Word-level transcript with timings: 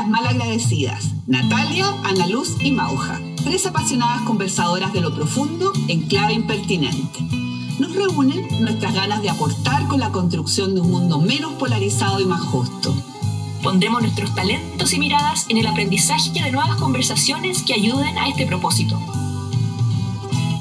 Las 0.00 0.08
Malagradecidas, 0.08 1.10
Natalia, 1.26 1.84
Ana 2.04 2.26
Luz 2.26 2.56
y 2.62 2.72
Mauja, 2.72 3.20
tres 3.44 3.66
apasionadas 3.66 4.22
conversadoras 4.22 4.94
de 4.94 5.02
lo 5.02 5.14
profundo 5.14 5.74
en 5.88 6.08
clave 6.08 6.32
impertinente. 6.32 7.20
Nos 7.78 7.94
reúnen 7.94 8.46
nuestras 8.62 8.94
ganas 8.94 9.20
de 9.20 9.28
aportar 9.28 9.86
con 9.88 10.00
la 10.00 10.10
construcción 10.10 10.74
de 10.74 10.80
un 10.80 10.90
mundo 10.90 11.20
menos 11.20 11.52
polarizado 11.52 12.18
y 12.18 12.24
más 12.24 12.40
justo. 12.40 12.94
Pondremos 13.62 14.00
nuestros 14.00 14.34
talentos 14.34 14.90
y 14.94 14.98
miradas 14.98 15.44
en 15.50 15.58
el 15.58 15.66
aprendizaje 15.66 16.32
de 16.32 16.50
nuevas 16.50 16.76
conversaciones 16.76 17.62
que 17.62 17.74
ayuden 17.74 18.16
a 18.16 18.26
este 18.26 18.46
propósito. 18.46 18.98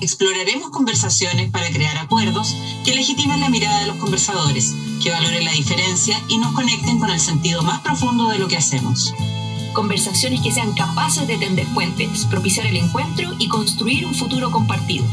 Exploraremos 0.01 0.69
conversaciones 0.69 1.51
para 1.51 1.69
crear 1.69 1.97
acuerdos 1.97 2.55
que 2.85 2.95
legitimen 2.95 3.41
la 3.41 3.49
mirada 3.49 3.81
de 3.81 3.87
los 3.87 3.97
conversadores, 3.97 4.73
que 5.03 5.11
valoren 5.11 5.43
la 5.43 5.51
diferencia 5.51 6.17
y 6.29 6.37
nos 6.37 6.53
conecten 6.53 6.99
con 6.99 7.09
el 7.09 7.19
sentido 7.19 7.61
más 7.63 7.81
profundo 7.81 8.29
de 8.29 8.39
lo 8.39 8.47
que 8.47 8.57
hacemos. 8.57 9.13
Conversaciones 9.73 10.41
que 10.41 10.51
sean 10.51 10.73
capaces 10.73 11.27
de 11.27 11.37
tender 11.37 11.67
puentes, 11.73 12.25
propiciar 12.25 12.65
el 12.65 12.77
encuentro 12.77 13.35
y 13.39 13.47
construir 13.49 14.05
un 14.05 14.15
futuro 14.15 14.51
compartido. 14.51 15.05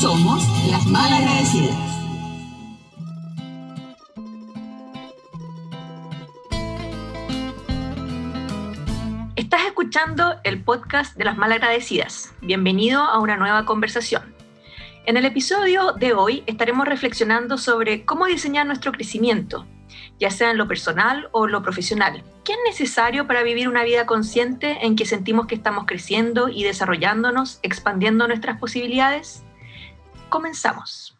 Somos 0.00 0.42
las 0.68 0.84
malagradecidas. 0.86 1.95
Estás 9.46 9.64
escuchando 9.64 10.40
el 10.42 10.64
podcast 10.64 11.16
de 11.16 11.24
las 11.24 11.36
malagradecidas. 11.36 12.34
Bienvenido 12.40 13.00
a 13.00 13.20
una 13.20 13.36
nueva 13.36 13.64
conversación. 13.64 14.34
En 15.04 15.16
el 15.16 15.24
episodio 15.24 15.92
de 15.92 16.14
hoy 16.14 16.42
estaremos 16.48 16.84
reflexionando 16.88 17.56
sobre 17.56 18.04
cómo 18.04 18.26
diseñar 18.26 18.66
nuestro 18.66 18.90
crecimiento, 18.90 19.64
ya 20.18 20.32
sea 20.32 20.50
en 20.50 20.58
lo 20.58 20.66
personal 20.66 21.28
o 21.30 21.46
lo 21.46 21.62
profesional. 21.62 22.24
¿Qué 22.42 22.54
es 22.54 22.58
necesario 22.64 23.28
para 23.28 23.44
vivir 23.44 23.68
una 23.68 23.84
vida 23.84 24.04
consciente 24.04 24.84
en 24.84 24.96
que 24.96 25.06
sentimos 25.06 25.46
que 25.46 25.54
estamos 25.54 25.84
creciendo 25.86 26.48
y 26.48 26.64
desarrollándonos, 26.64 27.60
expandiendo 27.62 28.26
nuestras 28.26 28.58
posibilidades? 28.58 29.44
Comenzamos. 30.28 31.16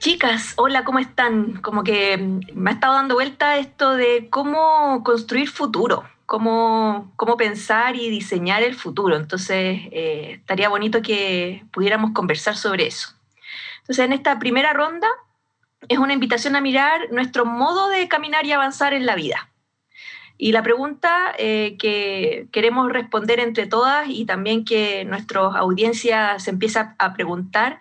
Chicas, 0.00 0.54
hola, 0.56 0.82
¿cómo 0.82 0.98
están? 0.98 1.62
Como 1.62 1.84
que 1.84 2.18
me 2.52 2.70
ha 2.70 2.74
estado 2.74 2.94
dando 2.94 3.14
vuelta 3.14 3.58
esto 3.58 3.92
de 3.92 4.28
cómo 4.28 5.04
construir 5.04 5.48
futuro, 5.48 6.02
cómo, 6.26 7.12
cómo 7.16 7.36
pensar 7.36 7.96
y 7.96 8.10
diseñar 8.10 8.62
el 8.62 8.74
futuro. 8.74 9.16
Entonces, 9.16 9.80
eh, 9.92 10.32
estaría 10.40 10.68
bonito 10.68 11.00
que 11.00 11.64
pudiéramos 11.72 12.12
conversar 12.12 12.56
sobre 12.56 12.86
eso. 12.86 13.10
Entonces, 13.80 14.04
en 14.04 14.12
esta 14.12 14.38
primera 14.38 14.72
ronda 14.72 15.08
es 15.88 15.98
una 15.98 16.12
invitación 16.12 16.56
a 16.56 16.60
mirar 16.60 17.12
nuestro 17.12 17.46
modo 17.46 17.88
de 17.88 18.08
caminar 18.08 18.44
y 18.44 18.52
avanzar 18.52 18.92
en 18.92 19.06
la 19.06 19.14
vida. 19.14 19.48
Y 20.38 20.52
la 20.52 20.62
pregunta 20.62 21.34
eh, 21.38 21.76
que 21.78 22.48
queremos 22.52 22.92
responder 22.92 23.40
entre 23.40 23.66
todas 23.66 24.08
y 24.08 24.26
también 24.26 24.64
que 24.64 25.04
nuestra 25.04 25.40
audiencia 25.40 26.38
se 26.38 26.50
empieza 26.50 26.94
a 26.98 27.14
preguntar 27.14 27.80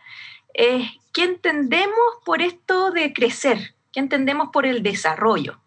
es, 0.54 0.90
¿qué 1.12 1.24
entendemos 1.24 2.06
por 2.24 2.42
esto 2.42 2.92
de 2.92 3.12
crecer? 3.12 3.76
¿Qué 3.92 4.00
entendemos 4.00 4.50
por 4.54 4.66
el 4.66 4.84
desarrollo? 4.84 5.60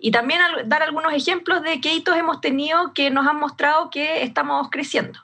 Y 0.00 0.10
también 0.10 0.40
dar 0.64 0.82
algunos 0.82 1.12
ejemplos 1.12 1.62
de 1.62 1.80
qué 1.80 1.92
hitos 1.94 2.16
hemos 2.16 2.40
tenido 2.40 2.94
que 2.94 3.10
nos 3.10 3.26
han 3.26 3.36
mostrado 3.36 3.90
que 3.90 4.22
estamos 4.22 4.68
creciendo. 4.70 5.18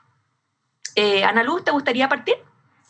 Eh, 0.95 1.23
Ana 1.23 1.43
Luz, 1.43 1.63
¿te 1.63 1.71
gustaría 1.71 2.07
partir? 2.07 2.35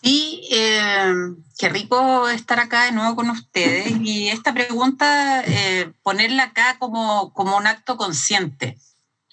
Sí, 0.04 0.48
eh, 0.52 1.14
qué 1.58 1.70
rico 1.70 2.28
estar 2.30 2.60
acá 2.60 2.84
de 2.84 2.92
nuevo 2.92 3.16
con 3.16 3.30
ustedes. 3.30 3.92
Y 4.02 4.30
esta 4.30 4.54
pregunta, 4.54 5.44
eh, 5.46 5.92
ponerla 6.04 6.44
acá 6.44 6.78
como, 6.78 7.34
como 7.34 7.58
un 7.58 7.68
acto 7.68 7.96
consciente. 7.96 8.78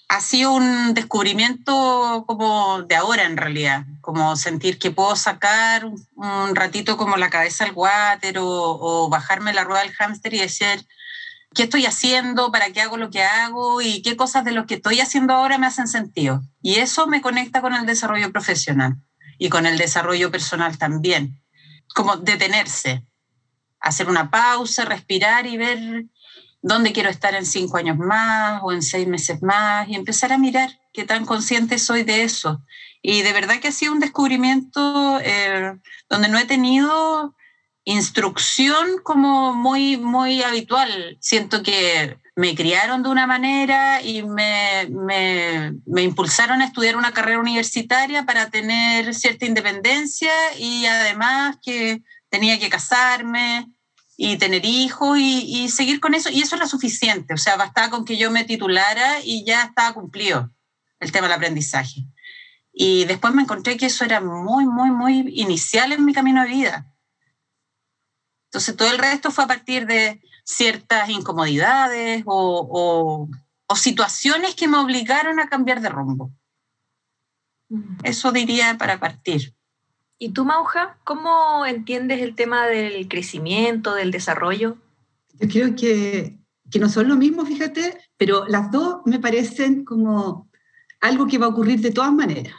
Ha 0.07 0.21
sido 0.21 0.51
un 0.53 0.93
descubrimiento 0.93 2.23
como 2.27 2.83
de 2.83 2.95
ahora 2.95 3.23
en 3.23 3.37
realidad, 3.37 3.85
como 4.01 4.35
sentir 4.35 4.77
que 4.77 4.91
puedo 4.91 5.15
sacar 5.15 5.85
un, 5.85 6.55
ratito 6.55 6.95
como 6.95 7.17
la 7.17 7.29
cabeza 7.29 7.65
al 7.65 7.73
water 7.73 8.37
o, 8.39 8.45
o 8.45 9.09
bajarme 9.09 9.53
la 9.53 9.63
rueda 9.63 9.81
del 9.81 9.93
hámster 9.93 10.33
y 10.35 10.39
decir, 10.39 10.85
qué 11.55 11.63
estoy 11.63 11.85
haciendo, 11.85 12.51
para 12.51 12.71
qué 12.71 12.81
hago 12.81 12.97
lo 12.97 13.09
que 13.09 13.23
hago 13.23 13.81
y 13.81 14.01
qué 14.01 14.15
cosas 14.15 14.45
de 14.45 14.51
lo 14.51 14.67
que 14.67 14.75
estoy 14.75 14.99
haciendo 14.99 15.33
ahora 15.33 15.57
me 15.57 15.65
hacen 15.65 15.87
sentido. 15.87 16.43
Y 16.61 16.75
eso 16.75 17.07
me 17.07 17.21
conecta 17.21 17.61
con 17.61 17.73
el 17.73 17.85
desarrollo 17.85 18.31
profesional 18.31 18.97
y 19.39 19.49
con 19.49 19.65
el 19.65 19.77
desarrollo 19.77 20.29
personal 20.29 20.77
también. 20.77 21.41
Como 21.95 22.17
detenerse, 22.17 23.07
hacer 23.79 24.09
una 24.09 24.29
pausa, 24.29 24.85
respirar 24.85 25.47
y 25.47 25.57
ver 25.57 26.05
dónde 26.61 26.91
quiero 26.91 27.09
estar 27.09 27.33
en 27.35 27.45
cinco 27.45 27.77
años 27.77 27.97
más 27.97 28.59
o 28.63 28.71
en 28.71 28.81
seis 28.81 29.07
meses 29.07 29.41
más 29.41 29.87
y 29.87 29.95
empezar 29.95 30.33
a 30.33 30.37
mirar 30.37 30.69
qué 30.93 31.05
tan 31.05 31.25
consciente 31.25 31.79
soy 31.79 32.03
de 32.03 32.23
eso. 32.23 32.61
Y 33.01 33.21
de 33.21 33.33
verdad 33.33 33.59
que 33.59 33.67
ha 33.69 33.71
sido 33.71 33.93
un 33.93 33.99
descubrimiento 33.99 35.19
eh, 35.23 35.77
donde 36.09 36.27
no 36.27 36.37
he 36.37 36.45
tenido 36.45 37.35
instrucción 37.85 38.99
como 39.03 39.53
muy, 39.53 39.97
muy 39.97 40.41
habitual. 40.41 41.17
Siento 41.21 41.63
que 41.63 42.17
me 42.35 42.55
criaron 42.55 43.03
de 43.03 43.09
una 43.09 43.27
manera 43.27 44.01
y 44.01 44.23
me, 44.23 44.87
me, 44.89 45.73
me, 45.85 46.01
impulsaron 46.01 46.61
a 46.61 46.65
estudiar 46.65 46.97
una 46.97 47.13
carrera 47.13 47.39
universitaria 47.39 48.25
para 48.25 48.49
tener 48.49 49.13
cierta 49.13 49.45
independencia 49.45 50.31
y 50.59 50.85
además 50.85 51.57
que 51.63 52.01
tenía 52.29 52.59
que 52.59 52.69
casarme 52.69 53.71
y 54.17 54.37
tener 54.37 54.65
hijos 54.65 55.17
y, 55.19 55.63
y 55.63 55.69
seguir 55.69 55.99
con 55.99 56.15
eso. 56.15 56.29
Y 56.29 56.41
eso 56.41 56.55
era 56.55 56.65
suficiente, 56.65 57.35
o 57.35 57.37
sea, 57.37 57.55
bastaba 57.55 57.91
con 57.91 58.03
que 58.03 58.17
yo 58.17 58.31
me 58.31 58.43
titulara 58.43 59.21
y 59.23 59.45
ya 59.45 59.63
estaba 59.63 59.93
cumplido 59.93 60.51
el 60.99 61.11
tema 61.11 61.27
del 61.27 61.37
aprendizaje. 61.37 62.01
Y 62.73 63.05
después 63.05 63.33
me 63.33 63.43
encontré 63.43 63.77
que 63.77 63.85
eso 63.85 64.03
era 64.03 64.19
muy, 64.19 64.65
muy, 64.65 64.89
muy 64.89 65.19
inicial 65.35 65.93
en 65.93 66.03
mi 66.03 66.13
camino 66.13 66.41
de 66.41 66.49
vida 66.49 66.94
entonces 68.55 68.77
todo 68.77 68.89
el 68.89 68.99
resto 68.99 69.31
fue 69.31 69.43
a 69.43 69.47
partir 69.47 69.85
de 69.85 70.21
ciertas 70.45 71.09
incomodidades 71.09 72.23
o, 72.25 73.27
situaciones 73.75 74.55
que 74.55 74.69
me 74.69 74.77
obligaron 74.77 75.41
a 75.41 75.49
cambiar 75.49 75.81
de 75.81 75.89
rumbo. 75.89 76.31
Eso 78.03 78.31
diría 78.31 78.77
para 78.77 78.97
partir. 78.97 79.53
¿Y 80.17 80.29
tú, 80.29 80.45
Mauja, 80.45 80.97
cómo 81.03 81.65
entiendes 81.65 82.21
el 82.21 82.33
tema 82.33 82.65
del 82.67 83.09
crecimiento, 83.09 83.93
del 83.93 84.11
desarrollo? 84.11 84.77
Yo 85.33 85.49
creo 85.49 85.75
que, 85.75 86.39
que 86.71 86.79
no 86.79 86.87
son 86.87 87.09
lo 87.09 87.17
mismo, 87.17 87.45
fíjate, 87.45 87.97
pero 88.15 88.47
las 88.47 88.71
dos 88.71 89.01
me 89.03 89.19
parecen 89.19 89.83
como 89.83 90.49
algo 91.01 91.27
que 91.27 91.37
va 91.37 91.47
a 91.47 91.49
ocurrir 91.49 91.81
de 91.81 91.91
todas 91.91 92.13
maneras 92.13 92.55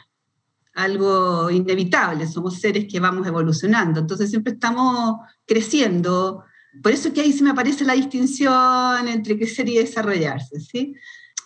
algo 0.77 1.49
inevitable, 1.49 2.27
somos 2.27 2.59
seres 2.59 2.85
que 2.89 2.99
vamos 2.99 3.25
evolucionando, 3.25 3.99
entonces 3.99 4.29
siempre 4.29 4.53
estamos 4.53 5.17
creciendo. 5.45 6.43
Por 6.83 6.91
eso 6.91 7.11
que 7.11 7.21
ahí 7.21 7.33
se 7.33 7.43
me 7.43 7.49
aparece 7.49 7.83
la 7.83 7.93
distinción 7.93 9.07
entre 9.07 9.37
crecer 9.37 9.67
y 9.69 9.77
desarrollarse, 9.79 10.59
¿sí? 10.59 10.93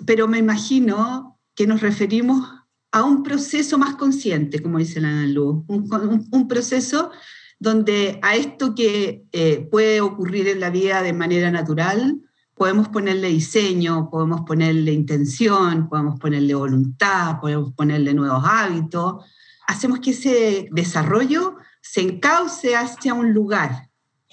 Pero 0.05 0.27
me 0.27 0.37
imagino 0.37 1.39
que 1.55 1.65
nos 1.65 1.79
referimos 1.79 2.45
a 2.91 3.03
un 3.03 3.23
proceso 3.23 3.77
más 3.77 3.95
consciente, 3.95 4.61
como 4.61 4.79
dice 4.79 4.99
la 4.99 5.25
Luz, 5.25 5.63
un, 5.67 6.47
proceso 6.49 7.11
donde 7.57 8.19
a 8.21 8.35
esto 8.35 8.75
que 8.75 9.23
eh, 9.31 9.65
puede 9.71 10.01
ocurrir 10.01 10.49
en 10.49 10.59
la 10.59 10.71
vida 10.71 11.01
de 11.01 11.13
manera 11.13 11.51
natural, 11.51 12.19
podemos 12.61 12.89
ponerle 12.89 13.29
diseño, 13.29 14.07
podemos 14.11 14.41
ponerle 14.41 14.93
intención, 14.93 15.89
podemos 15.89 16.19
ponerle 16.19 16.53
voluntad, 16.53 17.39
podemos 17.41 17.73
ponerle 17.73 18.13
nuevos 18.13 18.43
hábitos. 18.45 19.25
Hacemos 19.65 19.99
que 19.99 20.11
ese 20.11 20.69
desarrollo 20.71 21.55
se 21.81 22.01
encauce 22.01 22.75
hacia 22.75 23.15
un 23.15 23.33
lugar, 23.33 23.89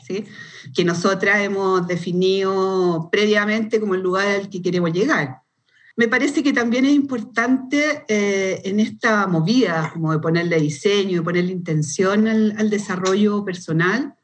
¿sí? 0.07 0.27
que 0.75 0.85
nosotras 0.85 1.41
hemos 1.41 1.87
definido 1.87 3.09
previamente 3.11 3.81
como 3.81 3.95
el 3.95 4.03
lugar 4.03 4.27
al 4.27 4.51
que 4.51 4.61
queremos 4.61 4.93
llegar. 4.93 5.39
Me 5.97 6.07
parece 6.07 6.43
que 6.43 6.53
también 6.53 6.85
es 6.85 6.93
importante 6.93 8.05
eh, 8.09 8.61
en 8.63 8.79
esta 8.79 9.27
movida, 9.27 9.89
como 9.95 10.13
de 10.13 10.19
ponerle 10.19 10.61
diseño 10.61 11.17
y 11.17 11.25
ponerle 11.25 11.53
intención 11.53 12.29
al, 12.29 12.55
al 12.59 12.69
desarrollo 12.69 13.43
personal 13.43 14.17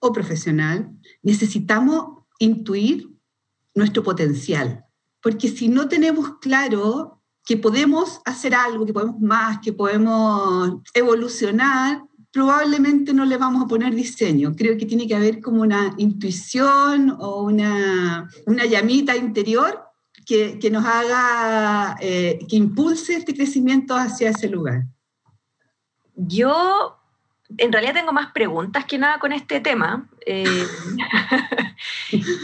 o 0.00 0.12
profesional, 0.12 0.90
necesitamos 1.22 2.24
intuir 2.40 3.13
nuestro 3.74 4.02
potencial. 4.02 4.84
Porque 5.22 5.48
si 5.48 5.68
no 5.68 5.88
tenemos 5.88 6.38
claro 6.38 7.22
que 7.44 7.56
podemos 7.56 8.20
hacer 8.24 8.54
algo, 8.54 8.86
que 8.86 8.92
podemos 8.92 9.20
más, 9.20 9.58
que 9.60 9.72
podemos 9.72 10.80
evolucionar, 10.94 12.02
probablemente 12.32 13.12
no 13.12 13.24
le 13.24 13.36
vamos 13.36 13.62
a 13.62 13.68
poner 13.68 13.94
diseño. 13.94 14.54
Creo 14.56 14.76
que 14.76 14.86
tiene 14.86 15.06
que 15.06 15.14
haber 15.14 15.40
como 15.40 15.62
una 15.62 15.94
intuición 15.98 17.16
o 17.20 17.44
una, 17.44 18.28
una 18.46 18.64
llamita 18.64 19.16
interior 19.16 19.80
que, 20.26 20.58
que 20.58 20.70
nos 20.70 20.84
haga, 20.84 21.96
eh, 22.00 22.38
que 22.48 22.56
impulse 22.56 23.14
este 23.14 23.34
crecimiento 23.34 23.94
hacia 23.94 24.30
ese 24.30 24.48
lugar. 24.48 24.84
Yo 26.16 26.96
en 27.58 27.72
realidad 27.72 27.94
tengo 27.94 28.12
más 28.12 28.32
preguntas 28.32 28.84
que 28.84 28.98
nada 28.98 29.18
con 29.18 29.32
este 29.32 29.60
tema. 29.60 30.08
Eh, 30.26 30.66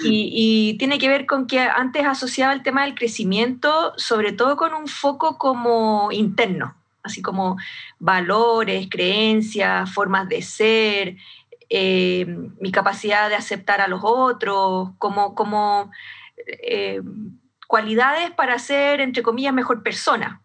y, 0.05 0.76
tiene 0.79 0.99
que 0.99 1.08
ver 1.08 1.26
con 1.26 1.47
que 1.47 1.61
antes 1.61 2.05
asociaba 2.06 2.52
el 2.52 2.62
tema 2.62 2.85
del 2.85 2.94
crecimiento, 2.94 3.93
sobre 3.97 4.32
todo 4.32 4.56
con 4.56 4.75
un 4.75 4.87
foco 4.87 5.38
como 5.38 6.12
interno, 6.12 6.76
así 7.02 7.23
como 7.23 7.56
valores, 7.99 8.88
creencias, 8.91 9.93
formas 9.93 10.29
de 10.29 10.43
ser, 10.43 11.17
eh, 11.70 12.26
mi 12.61 12.70
capacidad 12.70 13.29
de 13.29 13.37
aceptar 13.37 13.81
a 13.81 13.88
los 13.88 14.00
otros, 14.02 14.91
como, 14.99 15.35
como 15.35 15.91
eh, 16.47 17.00
cualidades 17.67 18.31
para 18.32 18.58
ser, 18.58 19.00
entre 19.00 19.23
comillas, 19.23 19.55
mejor 19.55 19.82
persona. 19.82 20.43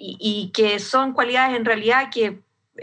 y 0.00 0.52
que 0.54 0.78
son 0.78 1.12
cualidades 1.12 1.56
en 1.56 1.64
realidad 1.64 2.08
que 2.12 2.40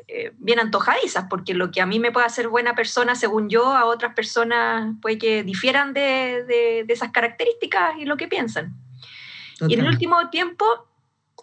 eh, 0.07 0.31
bien 0.37 0.59
antojadizas, 0.59 1.25
porque 1.29 1.53
lo 1.53 1.71
que 1.71 1.81
a 1.81 1.85
mí 1.85 1.99
me 1.99 2.11
puede 2.11 2.25
hacer 2.25 2.47
buena 2.47 2.75
persona, 2.75 3.15
según 3.15 3.49
yo, 3.49 3.65
a 3.73 3.85
otras 3.85 4.13
personas 4.13 4.93
puede 5.01 5.17
que 5.17 5.43
difieran 5.43 5.93
de, 5.93 6.85
esas 6.87 7.11
características 7.11 7.97
y 7.97 8.05
lo 8.05 8.17
que 8.17 8.27
piensan. 8.27 8.75
Y 9.67 9.73
en 9.73 9.81
el 9.81 9.87
último 9.87 10.29
tiempo 10.29 10.65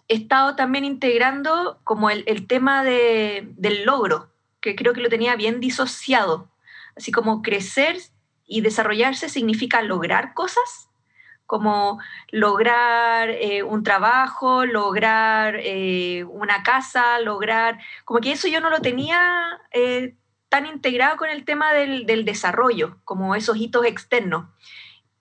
he 0.07 0.15
estado 0.15 0.55
también 0.55 0.85
integrando 0.85 1.79
como 1.83 2.09
el, 2.09 2.23
el 2.27 2.45
tema 2.47 2.83
del 2.83 3.83
logro, 3.85 4.31
que 4.61 4.75
creo 4.75 4.93
que 4.93 5.01
lo 5.01 5.09
tenía 5.09 5.35
bien 5.35 5.59
disociado. 5.59 6.51
Así 6.95 7.11
como 7.11 7.41
crecer 7.41 7.97
y 8.45 8.61
desarrollarse 8.61 9.29
significa 9.29 9.81
lograr 9.81 10.33
cosas 10.35 10.89
como 11.45 11.99
lograr 12.31 13.29
eh, 13.29 13.63
un 13.63 13.83
trabajo, 13.83 14.65
lograr 14.65 15.57
eh, 15.59 16.23
una 16.25 16.63
casa, 16.63 17.19
lograr, 17.19 17.79
como 18.05 18.21
que 18.21 18.31
eso 18.31 18.47
yo 18.47 18.59
no 18.59 18.69
lo 18.69 18.79
tenía 18.79 19.59
eh, 19.71 20.15
tan 20.49 20.65
integrado 20.65 21.17
con 21.17 21.29
el 21.29 21.45
tema 21.45 21.73
del, 21.73 22.25
desarrollo, 22.25 22.97
como 23.03 23.35
esos 23.35 23.57
hitos 23.57 23.85
externos. 23.85 24.45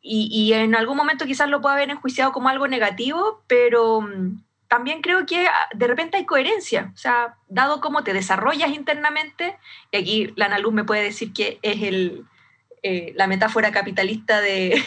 Y, 0.00 0.28
y, 0.32 0.52
en 0.52 0.74
algún 0.74 0.96
momento 0.96 1.26
quizás 1.26 1.48
lo 1.48 1.60
pueda 1.60 1.76
haber 1.76 1.90
enjuiciado 1.90 2.32
como 2.32 2.48
algo 2.48 2.66
negativo, 2.66 3.44
pero 3.46 4.00
mm, 4.00 4.42
también 4.72 5.00
creo 5.00 5.26
que 5.26 5.46
ah, 5.46 5.69
de 5.74 5.86
repente 5.86 6.16
hay 6.16 6.26
coherencia, 6.26 6.90
o 6.94 6.96
sea, 6.96 7.36
dado 7.46 7.80
cómo 7.80 8.02
te 8.04 8.12
desarrollas 8.12 8.70
internamente, 8.70 9.58
y 9.90 9.96
aquí 9.98 10.32
la 10.34 10.46
Analuz 10.46 10.72
me 10.72 10.84
puede 10.84 11.02
decir 11.02 11.32
que 11.32 11.58
es 11.62 11.82
el, 11.82 12.24
eh, 12.84 13.12
la 13.14 13.29
metáfora 13.29 13.70
capitalista 13.70 14.40
de, 14.40 14.82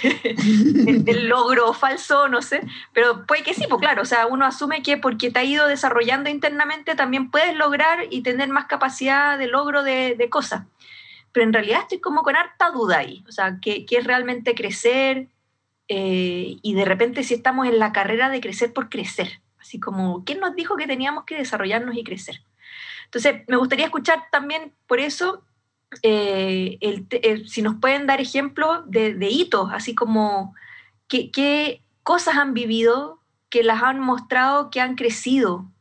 del 1.03 1.29
logro 1.29 1.73
falso, 1.73 2.27
no 2.27 2.41
sé, 2.41 2.61
pero 2.91 3.25
puede 3.25 3.43
que 3.43 3.53
sí, 3.53 3.65
pues 3.69 3.79
claro, 3.79 4.01
o 4.01 4.05
sea, 4.05 4.27
uno 4.27 4.45
asume 4.45 4.83
que 4.83 4.97
porque 4.97 5.31
te 5.31 5.39
ha 5.39 5.43
ido 5.45 5.65
desarrollando 5.67 6.29
internamente 6.29 6.95
también 6.95 7.31
puedes 7.31 7.55
lograr 7.55 7.99
y 8.09 8.21
tener 8.21 8.49
más 8.49 8.65
capacidad 8.65 9.37
de 9.37 9.47
logro 9.47 9.81
de, 9.81 10.15
de 10.17 10.29
cosas. 10.29 10.63
Pero 11.31 11.45
en 11.45 11.53
realidad 11.53 11.83
estoy 11.83 12.01
como 12.01 12.21
con 12.21 12.35
harta 12.35 12.69
duda 12.71 12.97
ahí, 12.97 13.23
o 13.29 13.31
sea, 13.31 13.59
¿qué, 13.61 13.85
es 13.89 14.03
realmente 14.03 14.55
crecer? 14.55 15.29
Eh, 15.87 16.57
y 16.61 16.73
de 16.73 16.83
repente 16.83 17.23
si 17.23 17.35
estamos 17.35 17.65
en 17.65 17.79
la 17.79 17.93
carrera 17.93 18.29
de 18.29 18.41
crecer 18.41 18.73
por 18.73 18.89
crecer, 18.89 19.39
así 19.57 19.79
como, 19.79 20.25
¿quién 20.25 20.41
nos 20.41 20.53
dijo 20.53 20.75
que 20.75 20.85
teníamos 20.85 21.23
que 21.23 21.37
desarrollarnos 21.37 21.95
y 21.95 22.03
crecer? 22.03 22.41
Entonces, 23.05 23.43
me 23.47 23.55
gustaría 23.55 23.85
escuchar 23.85 24.25
también 24.31 24.73
por 24.85 24.99
eso 24.99 25.44
eh, 26.01 26.77
si 27.47 27.61
nos 27.61 27.75
pueden 27.75 28.07
dar 28.07 28.19
ejemplos 28.21 28.81
de, 28.87 29.29
hitos, 29.29 29.69
así 29.71 29.95
como 29.95 30.55
qué, 31.07 31.81
cosas 32.03 32.35
han 32.35 32.53
vivido 32.53 33.19
que 33.49 33.63
las 33.63 33.81
han 33.81 33.99
mostrado 33.99 34.69
que 34.69 34.81
han 34.81 34.95
crecido 34.95 35.71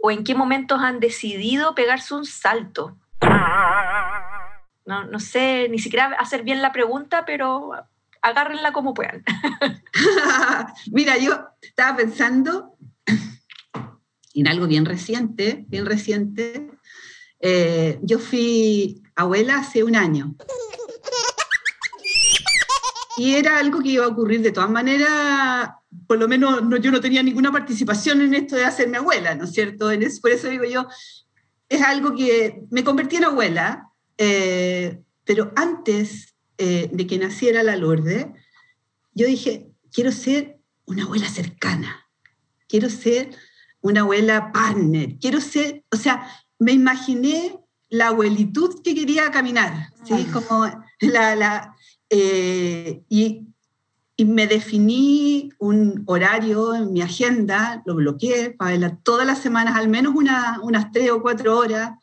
o 0.00 0.10
en 0.10 0.24
qué 0.24 0.34
momentos 0.34 0.80
han 0.80 1.00
decidido 1.00 1.74
pegarse 1.74 2.14
un 2.14 2.26
salto. 2.26 2.96
No, 4.84 5.04
no 5.04 5.20
sé 5.20 5.68
ni 5.70 5.78
siquiera 5.78 6.16
hacer 6.18 6.42
bien 6.42 6.60
la 6.60 6.72
pregunta, 6.72 7.24
pero 7.24 7.72
agárrenla 8.20 8.72
como 8.72 8.94
puedan. 8.94 9.22
Mira, 10.92 11.18
yo 11.18 11.48
estaba 11.60 11.96
pensando 11.96 12.76
en 14.34 14.48
algo 14.48 14.66
bien 14.66 14.84
reciente, 14.84 15.64
bien 15.68 15.86
reciente. 15.86 16.71
Eh, 17.44 17.98
yo 18.02 18.20
fui 18.20 19.02
abuela 19.16 19.58
hace 19.58 19.82
un 19.82 19.96
año. 19.96 20.36
Y 23.16 23.34
era 23.34 23.58
algo 23.58 23.80
que 23.80 23.90
iba 23.90 24.04
a 24.04 24.08
ocurrir 24.08 24.40
de 24.40 24.52
todas 24.52 24.70
maneras, 24.70 25.70
por 26.06 26.18
lo 26.18 26.28
menos 26.28 26.62
yo 26.80 26.90
no 26.90 27.00
tenía 27.00 27.22
ninguna 27.22 27.52
participación 27.52 28.22
en 28.22 28.34
esto 28.34 28.56
de 28.56 28.64
hacerme 28.64 28.98
abuela, 28.98 29.34
¿no 29.34 29.44
es 29.44 29.52
cierto? 29.52 29.90
En 29.90 30.08
por 30.20 30.30
eso 30.30 30.48
digo 30.48 30.64
yo, 30.64 30.86
es 31.68 31.82
algo 31.82 32.14
que 32.14 32.62
me 32.70 32.84
convertí 32.84 33.16
en 33.16 33.24
abuela, 33.24 33.88
eh, 34.16 35.02
pero 35.24 35.52
antes 35.56 36.34
eh, 36.58 36.88
de 36.92 37.06
que 37.06 37.18
naciera 37.18 37.62
la 37.62 37.76
Lourdes, 37.76 38.26
yo 39.14 39.26
dije, 39.26 39.68
quiero 39.92 40.12
ser 40.12 40.58
una 40.86 41.04
abuela 41.04 41.28
cercana, 41.28 42.08
quiero 42.68 42.88
ser 42.88 43.30
una 43.82 44.02
abuela 44.02 44.52
partner, 44.52 45.18
quiero 45.20 45.40
ser, 45.40 45.84
o 45.90 45.96
sea, 45.96 46.26
me 46.62 46.72
imaginé 46.72 47.58
la 47.88 48.08
abuelitud 48.08 48.82
que 48.82 48.94
quería 48.94 49.30
caminar, 49.30 49.90
¿sí? 50.04 50.24
Como 50.32 50.66
la, 51.00 51.34
la 51.36 51.76
eh, 52.08 53.02
y, 53.08 53.48
y, 54.16 54.24
me 54.24 54.46
definí 54.46 55.50
un 55.58 56.04
horario 56.06 56.74
en 56.74 56.92
mi 56.92 57.02
agenda, 57.02 57.82
lo 57.84 57.96
bloqueé 57.96 58.50
para 58.50 58.70
verla 58.70 58.96
todas 59.02 59.26
las 59.26 59.40
semanas, 59.40 59.76
al 59.76 59.88
menos 59.88 60.14
una, 60.14 60.58
unas 60.62 60.90
tres 60.92 61.10
o 61.10 61.20
cuatro 61.20 61.58
horas. 61.58 61.98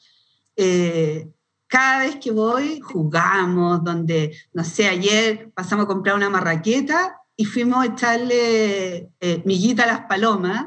Eh, 0.56 1.30
cada 1.68 2.00
vez 2.00 2.18
que 2.18 2.32
voy, 2.32 2.80
jugamos, 2.82 3.84
donde, 3.84 4.36
no 4.54 4.64
sé, 4.64 4.88
ayer 4.88 5.52
pasamos 5.54 5.86
a 5.86 5.88
comprar 5.88 6.16
una 6.16 6.30
marraqueta 6.30 7.16
y 7.36 7.46
fuimos 7.46 7.84
a 7.84 7.86
echarle 7.86 9.12
eh, 9.20 9.42
miguita 9.46 9.84
a 9.84 9.88
las 9.88 10.02
palomas, 10.02 10.66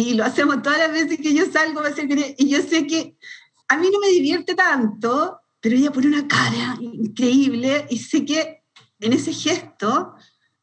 y 0.00 0.14
lo 0.14 0.24
hacemos 0.24 0.62
todas 0.62 0.78
las 0.78 0.92
veces 0.92 1.18
que 1.18 1.34
yo 1.34 1.44
salgo, 1.50 1.82
y 2.36 2.48
yo 2.48 2.62
sé 2.62 2.86
que 2.86 3.16
a 3.66 3.76
mí 3.76 3.88
no 3.92 3.98
me 3.98 4.08
divierte 4.08 4.54
tanto, 4.54 5.40
pero 5.60 5.74
ella 5.74 5.90
pone 5.90 6.06
una 6.06 6.28
cara 6.28 6.78
increíble 6.80 7.84
y 7.90 7.98
sé 7.98 8.24
que 8.24 8.62
en 9.00 9.12
ese 9.12 9.32
gesto 9.32 10.14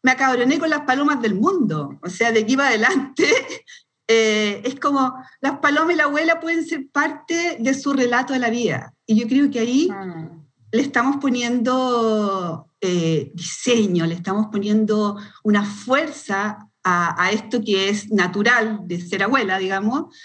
me 0.01 0.11
acabroné 0.11 0.57
con 0.57 0.69
las 0.69 0.81
palomas 0.81 1.21
del 1.21 1.35
mundo. 1.35 1.99
O 2.01 2.09
sea, 2.09 2.31
de 2.31 2.43
aquí 2.43 2.55
para 2.55 2.69
adelante 2.69 3.25
eh, 4.07 4.61
es 4.63 4.79
como 4.79 5.13
las 5.41 5.59
palomas 5.59 5.95
y 5.95 5.97
la 5.97 6.05
abuela 6.05 6.39
pueden 6.39 6.65
ser 6.65 6.87
parte 6.89 7.57
de 7.59 7.73
su 7.73 7.91
relato 7.91 8.31
de 8.31 8.39
la 8.39 8.49
vida. 8.49 8.93
Y 9.05 9.19
yo 9.19 9.27
creo 9.27 9.51
que 9.51 9.59
ahí 9.59 9.89
ah. 9.91 10.29
le 10.71 10.81
estamos 10.81 11.17
poniendo 11.17 12.69
eh, 12.79 13.31
diseño, 13.33 14.05
le 14.05 14.15
estamos 14.15 14.47
poniendo 14.49 15.17
una 15.43 15.65
fuerza 15.65 16.69
a, 16.85 17.31
esto 17.31 17.61
que 17.65 17.89
es 17.89 18.11
natural 18.11 18.81
de 18.83 19.01
ser 19.01 19.23
abuela, 19.23 19.57
digamos. 19.57 20.15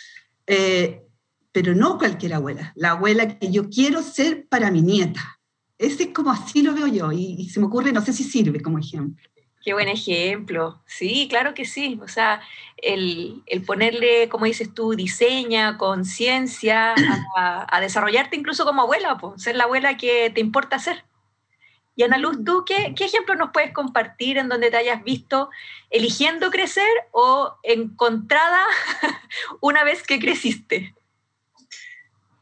Eh, 0.46 1.00
pero 1.52 1.74
no 1.74 1.98
cualquier 1.98 2.34
abuela, 2.34 2.72
la 2.76 2.92
abuela 2.92 3.38
que 3.38 3.50
yo 3.50 3.68
quiero 3.68 4.02
ser 4.02 4.46
para 4.48 4.70
mi 4.70 4.82
nieta. 4.82 5.40
Ese 5.78 6.04
es 6.04 6.08
como 6.10 6.30
así 6.30 6.62
lo 6.62 6.74
veo 6.74 6.86
yo 6.86 7.10
y, 7.10 7.48
se 7.48 7.58
me 7.58 7.66
ocurre, 7.66 7.92
no 7.92 8.02
sé 8.02 8.12
si 8.12 8.22
sirve 8.22 8.60
como 8.60 8.78
ejemplo. 8.78 9.26
Qué 9.62 9.72
buen 9.72 9.88
ejemplo. 9.88 10.82
Sí, 10.86 11.26
claro 11.28 11.52
que 11.54 11.64
sí. 11.64 11.98
O 12.02 12.08
sea, 12.08 12.40
el, 12.76 13.42
el 13.46 13.62
ponerle, 13.62 14.28
como 14.28 14.46
dices 14.46 14.72
tú, 14.72 14.94
diseña, 14.94 15.76
conciencia, 15.76 16.94
a, 17.36 17.80
desarrollarte 17.80 18.36
incluso 18.36 18.64
como 18.64 18.82
abuela, 18.82 19.18
pues, 19.18 19.42
ser 19.42 19.56
la 19.56 19.64
abuela 19.64 19.96
que 19.96 20.30
te 20.30 20.40
importa 20.40 20.78
ser. 20.78 21.04
Y 21.96 22.02
Ana 22.02 22.18
Luz, 22.18 22.38
¿tú 22.44 22.64
qué, 22.66 22.94
qué 22.96 23.04
ejemplo 23.04 23.34
nos 23.34 23.50
puedes 23.52 23.72
compartir 23.72 24.38
en 24.38 24.48
donde 24.48 24.70
te 24.70 24.76
hayas 24.76 25.02
visto 25.02 25.50
eligiendo 25.90 26.50
crecer 26.50 26.88
o 27.12 27.56
encontrada 27.62 28.64
una 29.60 29.84
vez 29.84 30.02
que 30.02 30.18
creciste? 30.18 30.94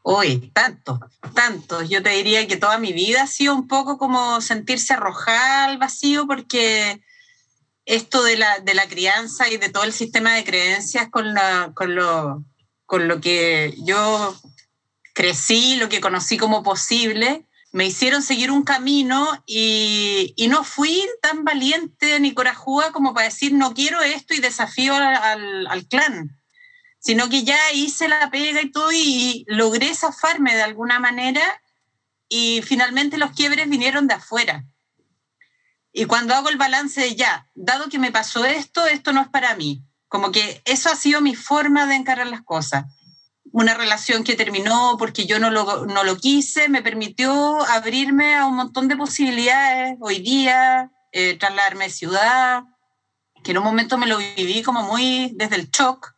Uy, 0.03 0.49
tanto, 0.53 0.99
tanto. 1.33 1.81
Yo 1.83 2.01
te 2.01 2.11
diría 2.11 2.47
que 2.47 2.57
toda 2.57 2.77
mi 2.77 2.93
vida 2.93 3.23
ha 3.23 3.27
sido 3.27 3.53
un 3.53 3.67
poco 3.67 3.97
como 3.97 4.41
sentirse 4.41 4.93
arrojada 4.93 5.65
al 5.65 5.77
vacío 5.77 6.25
porque 6.25 7.01
esto 7.85 8.23
de 8.23 8.37
la, 8.37 8.59
de 8.59 8.73
la 8.73 8.87
crianza 8.87 9.49
y 9.49 9.57
de 9.57 9.69
todo 9.69 9.83
el 9.83 9.93
sistema 9.93 10.35
de 10.35 10.43
creencias 10.43 11.09
con, 11.09 11.33
la, 11.33 11.73
con, 11.75 11.95
lo, 11.95 12.43
con 12.85 13.07
lo 13.07 13.19
que 13.19 13.75
yo 13.79 14.35
crecí, 15.13 15.75
lo 15.75 15.89
que 15.89 15.99
conocí 15.99 16.37
como 16.37 16.63
posible, 16.63 17.45
me 17.71 17.85
hicieron 17.85 18.21
seguir 18.21 18.51
un 18.51 18.63
camino 18.63 19.43
y, 19.45 20.33
no 20.49 20.63
fui 20.63 21.07
tan 21.21 21.43
valiente 21.43 22.19
ni 22.19 22.33
corajuda 22.33 22.91
como 22.91 23.13
para 23.13 23.27
decir 23.27 23.53
no 23.53 23.73
quiero 23.73 24.01
esto 24.01 24.33
y 24.33 24.39
desafío 24.39 24.95
al, 24.95 25.67
al 25.67 25.85
clan 25.87 26.39
sino 26.99 27.29
que 27.29 27.43
ya 27.43 27.57
hice 27.73 28.07
la 28.07 28.29
pega 28.29 28.61
y 28.61 28.71
todo 28.71 28.91
y 28.91 29.45
logré 29.47 29.93
zafarme 29.95 30.55
de 30.55 30.63
alguna 30.63 30.99
manera 30.99 31.41
y 32.27 32.61
finalmente 32.61 33.17
los 33.17 33.31
quiebres 33.31 33.69
vinieron 33.69 34.07
de 34.07 34.15
afuera. 34.15 34.65
Y 35.91 36.05
cuando 36.05 36.35
hago 36.35 36.49
el 36.49 36.57
balance 36.57 37.01
de 37.01 37.15
ya, 37.15 37.49
dado 37.55 37.89
que 37.89 37.97
me 37.97 38.11
pasó 38.11 38.45
esto, 38.45 38.85
esto 38.85 39.11
no 39.13 39.21
es 39.21 39.29
para 39.29 39.55
mí. 39.55 39.83
Como 40.07 40.31
que 40.31 40.61
eso 40.65 40.89
ha 40.91 40.95
sido 40.95 41.21
mi 41.21 41.35
forma 41.35 41.87
de 41.87 41.95
encarar 41.95 42.27
las 42.27 42.43
cosas. 42.43 42.85
Una 43.51 43.73
relación 43.73 44.23
que 44.23 44.35
terminó 44.35 44.95
porque 44.97 45.25
yo 45.25 45.39
no 45.39 45.49
lo, 45.49 45.85
no 45.85 46.03
lo 46.03 46.17
quise, 46.17 46.69
me 46.69 46.81
permitió 46.81 47.61
abrirme 47.67 48.35
a 48.35 48.45
un 48.45 48.55
montón 48.55 48.87
de 48.87 48.97
posibilidades 48.97 49.97
hoy 49.99 50.19
día, 50.19 50.91
eh, 51.11 51.37
trasladarme 51.37 51.85
de 51.85 51.89
ciudad, 51.89 52.63
que 53.43 53.51
en 53.51 53.57
un 53.57 53.63
momento 53.63 53.97
me 53.97 54.07
lo 54.07 54.17
viví 54.17 54.61
como 54.61 54.83
muy 54.83 55.31
desde 55.35 55.55
el 55.55 55.69
shock. 55.69 56.13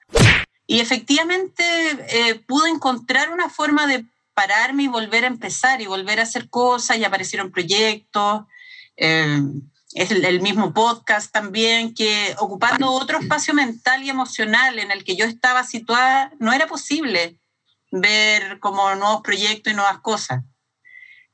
Y 0.67 0.79
efectivamente 0.79 1.63
eh, 2.09 2.35
pude 2.47 2.69
encontrar 2.69 3.31
una 3.31 3.49
forma 3.49 3.87
de 3.87 4.05
pararme 4.33 4.83
y 4.83 4.87
volver 4.87 5.25
a 5.25 5.27
empezar 5.27 5.81
y 5.81 5.87
volver 5.87 6.19
a 6.19 6.23
hacer 6.23 6.49
cosas 6.49 6.97
y 6.97 7.03
aparecieron 7.03 7.51
proyectos. 7.51 8.43
Eh, 8.97 9.41
es 9.93 10.11
el, 10.11 10.41
mismo 10.41 10.73
podcast 10.73 11.31
también, 11.31 11.93
que 11.93 12.35
ocupando 12.39 12.91
otro 12.91 13.19
espacio 13.19 13.53
mental 13.53 14.03
y 14.03 14.09
emocional 14.09 14.79
en 14.79 14.91
el 14.91 15.03
que 15.03 15.15
yo 15.15 15.25
estaba 15.25 15.63
situada, 15.63 16.31
no 16.39 16.53
era 16.53 16.67
posible 16.67 17.37
ver 17.91 18.59
como 18.59 18.95
nuevos 18.95 19.21
proyectos 19.21 19.73
y 19.73 19.75
nuevas 19.75 19.99
cosas. 19.99 20.43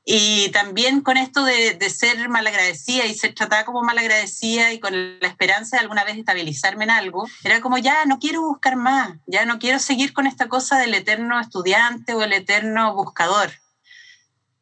Y 0.10 0.50
también 0.52 1.02
con 1.02 1.18
esto 1.18 1.44
de, 1.44 1.74
de, 1.74 1.90
ser 1.90 2.30
malagradecida 2.30 3.06
y 3.06 3.14
ser 3.14 3.36
tratada 3.36 3.66
como 3.66 3.84
malagradecida 3.84 4.72
y 4.72 4.80
con 4.80 5.20
la 5.20 5.28
esperanza 5.28 5.76
de 5.76 5.82
alguna 5.82 6.06
vez 6.06 6.18
estabilizarme 6.18 6.86
en 6.86 6.92
algo, 6.92 7.28
era 7.44 7.60
como 7.60 7.78
ya 7.78 8.06
no 8.06 8.18
quiero 8.18 8.42
buscar 8.42 8.78
más, 8.78 9.18
ya 9.28 9.46
no 9.46 9.60
quiero 9.60 9.80
seguir 9.80 10.14
con 10.14 10.26
esta 10.26 10.48
cosa 10.48 10.80
del 10.80 10.94
eterno 10.94 11.40
estudiante 11.42 12.14
o 12.14 12.24
el 12.24 12.32
eterno 12.32 12.96
buscador. 12.96 13.52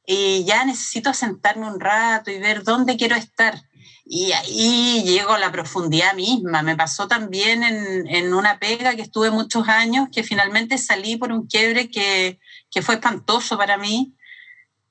Y 0.08 0.44
ya 0.46 0.66
necesito 0.66 1.14
sentarme 1.14 1.68
un 1.68 1.80
rato 1.80 2.32
y 2.32 2.40
ver 2.40 2.64
dónde 2.64 2.98
quiero 2.98 3.16
estar. 3.16 3.62
Y 4.08 4.32
ahí 4.34 5.02
llego 5.04 5.34
a 5.34 5.40
la 5.40 5.52
profundidad 5.52 6.14
misma. 6.14 6.62
Me 6.62 6.76
pasó 6.76 7.08
también 7.08 7.64
en, 7.64 8.08
en, 8.08 8.34
una 8.34 8.60
pega 8.60 8.96
que 8.96 9.02
estuve 9.02 9.32
muchos 9.32 9.68
años, 9.68 10.10
que 10.12 10.24
finalmente 10.24 10.78
salí 10.78 11.18
por 11.18 11.32
un 11.32 11.48
quiebre 11.48 11.90
que, 11.90 12.40
que 12.70 12.84
fue 12.84 12.96
espantoso 12.96 13.58
para 13.58 13.78
mí. 13.78 14.16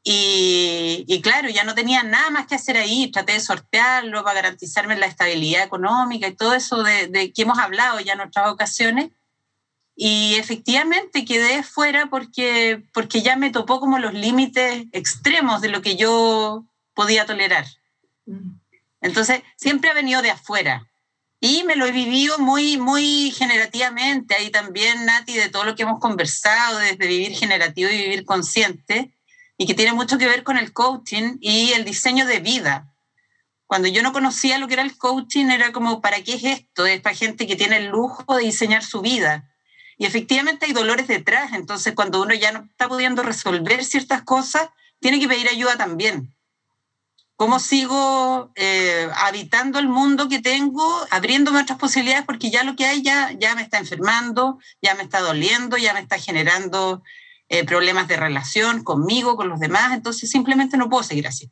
Y, 0.02 1.04
y, 1.06 1.22
claro, 1.22 1.48
ya 1.48 1.62
no 1.62 1.74
tenía 1.74 2.02
nada 2.02 2.28
más 2.30 2.46
que 2.46 2.56
hacer 2.56 2.76
ahí. 2.76 3.10
Traté 3.12 3.34
de 3.34 3.40
sortearlo 3.40 4.24
para 4.24 4.42
garantizarme 4.42 4.96
la 4.96 5.06
estabilidad 5.06 5.62
económica 5.62 6.26
y 6.26 6.34
todo 6.34 6.54
eso 6.54 6.82
de, 6.82 7.06
de 7.06 7.32
que 7.32 7.42
hemos 7.42 7.58
hablado 7.58 8.00
ya 8.00 8.14
en 8.14 8.20
otras 8.20 8.50
ocasiones. 8.50 9.12
Y 9.96 10.34
efectivamente 10.34 11.24
quedé 11.24 11.62
fuera 11.62 12.10
porque, 12.10 12.82
porque 12.92 13.22
ya 13.22 13.36
me 13.36 13.50
topó 13.50 13.78
como 13.78 14.00
los 14.00 14.12
límites 14.12 14.86
extremos 14.90 15.60
de 15.60 15.68
lo 15.68 15.82
que 15.82 15.94
yo 15.94 16.66
podía 16.94 17.26
tolerar. 17.26 17.64
Mm. 18.26 18.63
Entonces, 19.04 19.42
siempre 19.56 19.90
ha 19.90 19.92
venido 19.94 20.22
de 20.22 20.30
afuera. 20.30 20.88
Y 21.38 21.62
me 21.64 21.76
lo 21.76 21.84
he 21.84 21.92
vivido 21.92 22.38
muy, 22.38 22.78
muy 22.78 23.30
generativamente. 23.32 24.34
Ahí 24.34 24.50
también, 24.50 25.04
Nati, 25.04 25.34
de 25.34 25.50
todo 25.50 25.64
lo 25.64 25.76
que 25.76 25.82
hemos 25.82 26.00
conversado, 26.00 26.78
desde 26.78 27.06
vivir 27.06 27.36
generativo 27.36 27.90
y 27.90 27.98
vivir 27.98 28.24
consciente, 28.24 29.12
y 29.58 29.66
que 29.66 29.74
tiene 29.74 29.92
mucho 29.92 30.16
que 30.16 30.26
ver 30.26 30.42
con 30.42 30.56
el 30.56 30.72
coaching 30.72 31.36
y 31.42 31.72
el 31.72 31.84
diseño 31.84 32.24
de 32.24 32.40
vida. 32.40 32.94
Cuando 33.66 33.88
yo 33.88 34.02
no 34.02 34.14
conocía 34.14 34.56
lo 34.56 34.68
que 34.68 34.72
era 34.72 34.82
el 34.82 34.96
coaching, 34.96 35.50
era 35.50 35.70
como, 35.70 36.00
¿para 36.00 36.22
qué 36.22 36.36
es 36.36 36.44
esto? 36.44 36.86
Es 36.86 37.02
para 37.02 37.14
gente 37.14 37.46
que 37.46 37.56
tiene 37.56 37.76
el 37.76 37.88
lujo 37.88 38.36
de 38.36 38.44
diseñar 38.44 38.82
su 38.82 39.02
vida. 39.02 39.52
Y 39.98 40.06
efectivamente 40.06 40.64
hay 40.64 40.72
dolores 40.72 41.08
detrás. 41.08 41.52
Entonces, 41.52 41.92
cuando 41.94 42.22
uno 42.22 42.32
ya 42.32 42.52
no 42.52 42.60
está 42.70 42.88
pudiendo 42.88 43.22
resolver 43.22 43.84
ciertas 43.84 44.22
cosas, 44.22 44.70
tiene 44.98 45.20
que 45.20 45.28
pedir 45.28 45.50
ayuda 45.50 45.76
también. 45.76 46.34
¿Cómo 47.36 47.58
sigo 47.58 48.52
eh, 48.54 49.08
habitando 49.16 49.80
el 49.80 49.88
mundo 49.88 50.28
que 50.28 50.40
tengo, 50.40 50.84
abriéndome 51.10 51.60
otras 51.60 51.78
posibilidades? 51.78 52.24
Porque 52.24 52.50
ya 52.50 52.62
lo 52.62 52.76
que 52.76 52.86
hay 52.86 53.02
ya, 53.02 53.32
ya 53.32 53.56
me 53.56 53.62
está 53.62 53.78
enfermando, 53.78 54.58
ya 54.80 54.94
me 54.94 55.02
está 55.02 55.20
doliendo, 55.20 55.76
ya 55.76 55.94
me 55.94 56.00
está 56.00 56.18
generando 56.18 57.02
eh, 57.48 57.64
problemas 57.64 58.06
de 58.06 58.16
relación 58.16 58.84
conmigo, 58.84 59.36
con 59.36 59.48
los 59.48 59.58
demás. 59.58 59.94
Entonces 59.94 60.30
simplemente 60.30 60.76
no 60.76 60.88
puedo 60.88 61.02
seguir 61.02 61.26
así. 61.26 61.50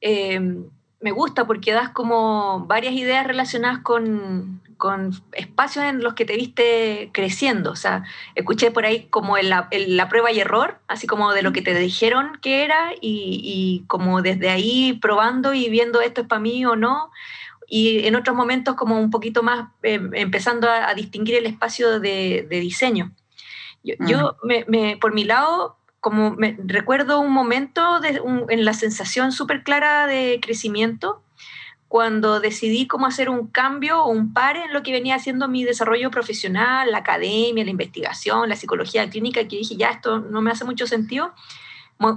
Eh, 0.00 0.40
me 1.00 1.10
gusta 1.10 1.46
porque 1.46 1.72
das 1.72 1.90
como 1.90 2.66
varias 2.66 2.94
ideas 2.94 3.26
relacionadas 3.26 3.80
con, 3.80 4.60
con 4.76 5.12
espacios 5.32 5.84
en 5.84 6.02
los 6.02 6.14
que 6.14 6.24
te 6.24 6.36
viste 6.36 7.10
creciendo. 7.12 7.70
O 7.70 7.76
sea, 7.76 8.04
escuché 8.34 8.70
por 8.70 8.86
ahí 8.86 9.06
como 9.10 9.36
la, 9.38 9.68
la 9.70 10.08
prueba 10.08 10.32
y 10.32 10.40
error, 10.40 10.78
así 10.88 11.06
como 11.06 11.32
de 11.32 11.42
lo 11.42 11.52
que 11.52 11.62
te 11.62 11.74
dijeron 11.74 12.38
que 12.40 12.64
era 12.64 12.92
y, 13.00 13.40
y 13.42 13.84
como 13.86 14.22
desde 14.22 14.48
ahí 14.48 14.94
probando 14.94 15.54
y 15.54 15.68
viendo 15.68 16.00
esto 16.00 16.22
es 16.22 16.26
para 16.26 16.40
mí 16.40 16.64
o 16.64 16.76
no. 16.76 17.10
Y 17.68 18.06
en 18.06 18.14
otros 18.14 18.36
momentos 18.36 18.76
como 18.76 18.98
un 19.00 19.10
poquito 19.10 19.42
más 19.42 19.68
eh, 19.82 20.00
empezando 20.14 20.70
a, 20.70 20.88
a, 20.88 20.94
distinguir 20.94 21.34
el 21.34 21.46
espacio 21.46 21.98
de, 21.98 22.46
de 22.48 22.60
diseño. 22.60 23.12
Yo, 23.82 23.94
mm. 23.98 24.06
yo 24.06 24.36
me, 24.44 24.64
me, 24.68 24.96
por 24.96 25.12
mi 25.12 25.24
lado, 25.24 25.76
como 26.06 26.30
me, 26.30 26.56
recuerdo 26.64 27.18
un 27.18 27.32
momento 27.32 27.82
en 28.48 28.64
la 28.64 28.74
sensación 28.74 29.32
súper 29.32 29.64
clara 29.64 30.06
de 30.06 30.38
crecimiento 30.40 31.24
cuando 31.88 32.38
decidí 32.38 32.86
cómo 32.86 33.06
hacer 33.06 33.28
un 33.28 33.48
cambio 33.48 34.04
o 34.04 34.12
un 34.12 34.32
par 34.32 34.56
en 34.56 34.72
lo 34.72 34.84
que 34.84 34.92
venía 34.92 35.16
haciendo 35.16 35.48
mi 35.48 35.64
desarrollo 35.64 36.12
profesional, 36.12 36.92
la 36.92 36.98
academia, 36.98 37.64
la 37.64 37.72
investigación, 37.72 38.48
la 38.48 38.54
psicología 38.54 39.10
clínica, 39.10 39.48
que 39.48 39.56
dije, 39.56 39.74
ya, 39.74 39.90
esto 39.90 40.20
no 40.20 40.42
me 40.42 40.52
hace 40.52 40.64
mucho 40.64 40.86
sentido, 40.86 41.34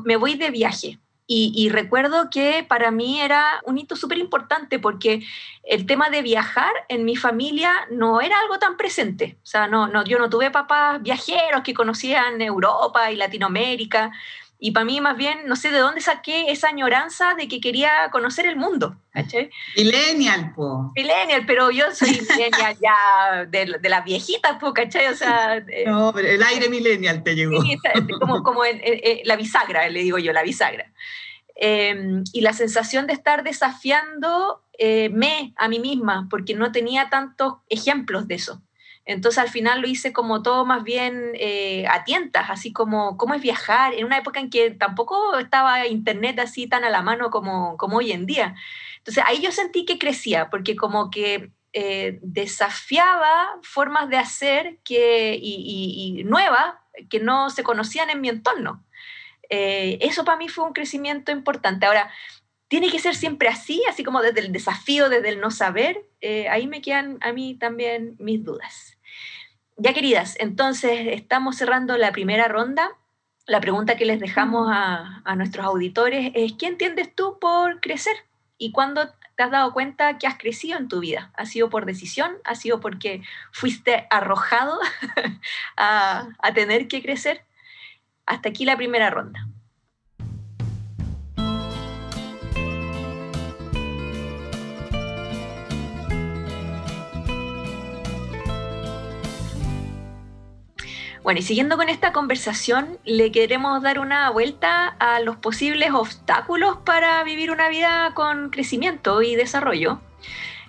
me 0.05 0.17
voy 0.17 0.35
de 0.35 0.51
viaje. 0.51 0.99
Y, 1.31 1.53
y 1.55 1.69
recuerdo 1.69 2.31
que 2.31 2.65
para 2.67 2.89
mí 2.89 3.21
era 3.21 3.61
un 3.63 3.77
hito 3.77 3.95
súper 3.95 4.17
importante 4.17 4.79
porque 4.79 5.21
el 5.61 5.85
tema 5.85 6.09
de 6.09 6.23
viajar 6.23 6.71
en 6.87 7.05
mi 7.05 7.15
familia 7.15 7.71
no 7.91 8.19
era 8.19 8.35
algo 8.39 8.57
tan 8.57 8.77
presente. 8.77 9.37
O 9.43 9.45
sea, 9.45 9.67
no, 9.67 9.87
no, 9.87 10.03
yo 10.05 10.17
no 10.17 10.31
tuve 10.31 10.49
papás 10.49 10.99
viajeros 11.03 11.61
que 11.63 11.75
conocían 11.75 12.41
Europa 12.41 13.11
y 13.11 13.15
Latinoamérica. 13.15 14.11
Y 14.61 14.71
para 14.71 14.85
mí, 14.85 14.99
más 14.99 15.15
bien, 15.15 15.39
no 15.45 15.55
sé 15.55 15.71
de 15.71 15.79
dónde 15.79 16.01
saqué 16.01 16.51
esa 16.51 16.67
añoranza 16.67 17.33
de 17.35 17.47
que 17.47 17.61
quería 17.61 18.09
conocer 18.11 18.45
el 18.45 18.57
mundo. 18.57 18.97
¿cachai? 19.13 19.49
Millennial, 19.75 20.53
po. 20.53 20.91
Millennial, 20.95 21.45
pero 21.45 21.71
yo 21.71 21.85
soy 21.93 22.09
millennial 22.09 22.77
ya 22.81 23.45
de, 23.45 23.77
de 23.79 23.89
las 23.89 24.03
viejitas, 24.03 24.57
po, 24.59 24.73
¿cachai? 24.73 25.07
O 25.07 25.15
sea, 25.15 25.63
no, 25.85 26.11
pero 26.13 26.27
el 26.27 26.43
aire 26.43 26.69
millennial 26.69 27.23
te 27.23 27.35
llegó. 27.35 27.61
Sí, 27.61 27.77
como, 28.19 28.43
como 28.43 28.65
en, 28.65 28.79
en, 28.83 29.19
la 29.25 29.35
bisagra, 29.35 29.87
le 29.89 30.01
digo 30.01 30.17
yo, 30.17 30.33
la 30.33 30.43
bisagra. 30.43 30.91
Eh, 31.55 32.23
y 32.31 32.41
la 32.41 32.53
sensación 32.53 33.07
de 33.07 33.13
estar 33.13 33.43
desafiando 33.43 34.61
eh, 34.77 35.09
me 35.09 35.53
a 35.57 35.67
mí 35.67 35.79
misma, 35.79 36.27
porque 36.29 36.53
no 36.53 36.71
tenía 36.71 37.09
tantos 37.09 37.55
ejemplos 37.67 38.27
de 38.27 38.35
eso. 38.35 38.61
Entonces 39.09 39.39
al 39.39 39.49
final 39.49 39.81
lo 39.81 39.87
hice 39.87 40.13
como 40.13 40.43
todo 40.43 40.65
más 40.65 40.83
bien 40.83 41.31
eh, 41.33 41.87
a 41.89 42.03
tientas, 42.03 42.51
así 42.51 42.71
como 42.71 43.17
cómo 43.17 43.33
es 43.33 43.41
viajar, 43.41 43.95
en 43.95 44.05
una 44.05 44.19
época 44.19 44.39
en 44.39 44.51
que 44.51 44.69
tampoco 44.69 45.35
estaba 45.39 45.87
internet 45.87 46.37
así 46.37 46.67
tan 46.67 46.83
a 46.83 46.91
la 46.91 47.01
mano 47.01 47.31
como, 47.31 47.75
como 47.77 47.97
hoy 47.97 48.11
en 48.11 48.27
día. 48.27 48.53
Entonces 48.99 49.23
ahí 49.25 49.41
yo 49.41 49.51
sentí 49.51 49.83
que 49.83 49.97
crecía, 49.97 50.51
porque 50.51 50.75
como 50.75 51.09
que 51.09 51.49
eh, 51.73 52.19
desafiaba 52.21 53.57
formas 53.63 54.09
de 54.09 54.17
hacer 54.17 54.77
que, 54.83 55.33
y, 55.41 55.55
y, 55.55 56.19
y 56.19 56.23
nuevas 56.23 56.75
que 57.09 57.19
no 57.19 57.49
se 57.49 57.63
conocían 57.63 58.11
en 58.11 58.21
mi 58.21 58.29
entorno. 58.29 58.85
Eh, 59.49 59.97
eso 60.01 60.23
para 60.23 60.37
mí 60.37 60.49
fue 60.49 60.65
un 60.65 60.73
crecimiento 60.73 61.31
importante. 61.31 61.87
Ahora, 61.87 62.11
tiene 62.67 62.91
que 62.91 62.99
ser 62.99 63.15
siempre 63.15 63.49
así, 63.49 63.81
así 63.89 64.03
como 64.03 64.21
desde 64.21 64.41
el 64.41 64.51
desafío, 64.51 65.09
desde 65.09 65.29
el 65.29 65.41
no 65.41 65.49
saber. 65.49 66.05
Eh, 66.21 66.47
ahí 66.49 66.67
me 66.67 66.83
quedan 66.83 67.17
a 67.21 67.33
mí 67.33 67.55
también 67.55 68.15
mis 68.19 68.43
dudas. 68.43 68.98
Ya 69.81 69.93
queridas, 69.93 70.35
entonces 70.41 71.07
estamos 71.07 71.55
cerrando 71.55 71.95
la 71.95 72.11
primera 72.11 72.49
ronda. 72.49 72.91
La 73.47 73.61
pregunta 73.61 73.95
que 73.95 74.03
les 74.03 74.19
dejamos 74.19 74.67
a, 74.69 75.23
nuestros 75.37 75.65
auditores 75.65 76.33
es, 76.35 76.51
¿qué 76.59 76.67
entiendes 76.67 77.15
tú 77.15 77.39
por 77.39 77.79
crecer? 77.79 78.13
¿Y 78.57 78.73
cuándo 78.73 79.07
te 79.37 79.43
has 79.43 79.51
dado 79.51 79.71
cuenta 79.71 80.17
que 80.17 80.27
has 80.27 80.37
crecido 80.37 80.77
en 80.77 80.89
tu 80.89 80.99
vida? 80.99 81.31
¿Ha 81.33 81.45
sido 81.45 81.69
por 81.69 81.85
decisión? 81.85 82.33
¿Ha 82.43 82.55
sido 82.55 82.81
porque 82.81 83.23
fuiste 83.53 84.05
arrojado 84.09 84.77
a, 85.77 86.27
a 86.39 86.53
tener 86.53 86.89
que 86.89 87.01
crecer? 87.01 87.45
Hasta 88.25 88.49
aquí 88.49 88.65
la 88.65 88.75
primera 88.75 89.09
ronda. 89.09 89.47
Bueno, 101.29 101.41
y 101.41 101.43
siguiendo 101.43 101.77
con 101.77 101.89
esta 101.89 102.11
conversación, 102.11 102.97
le 103.05 103.31
queremos 103.31 103.83
dar 103.83 103.99
una 103.99 104.31
vuelta 104.31 104.87
a 104.87 105.19
los 105.19 105.35
posibles 105.35 105.91
obstáculos 105.93 106.77
para 106.83 107.23
vivir 107.23 107.51
una 107.51 107.69
vida 107.69 108.13
con 108.15 108.49
crecimiento 108.49 109.21
y 109.21 109.35
desarrollo. 109.35 110.01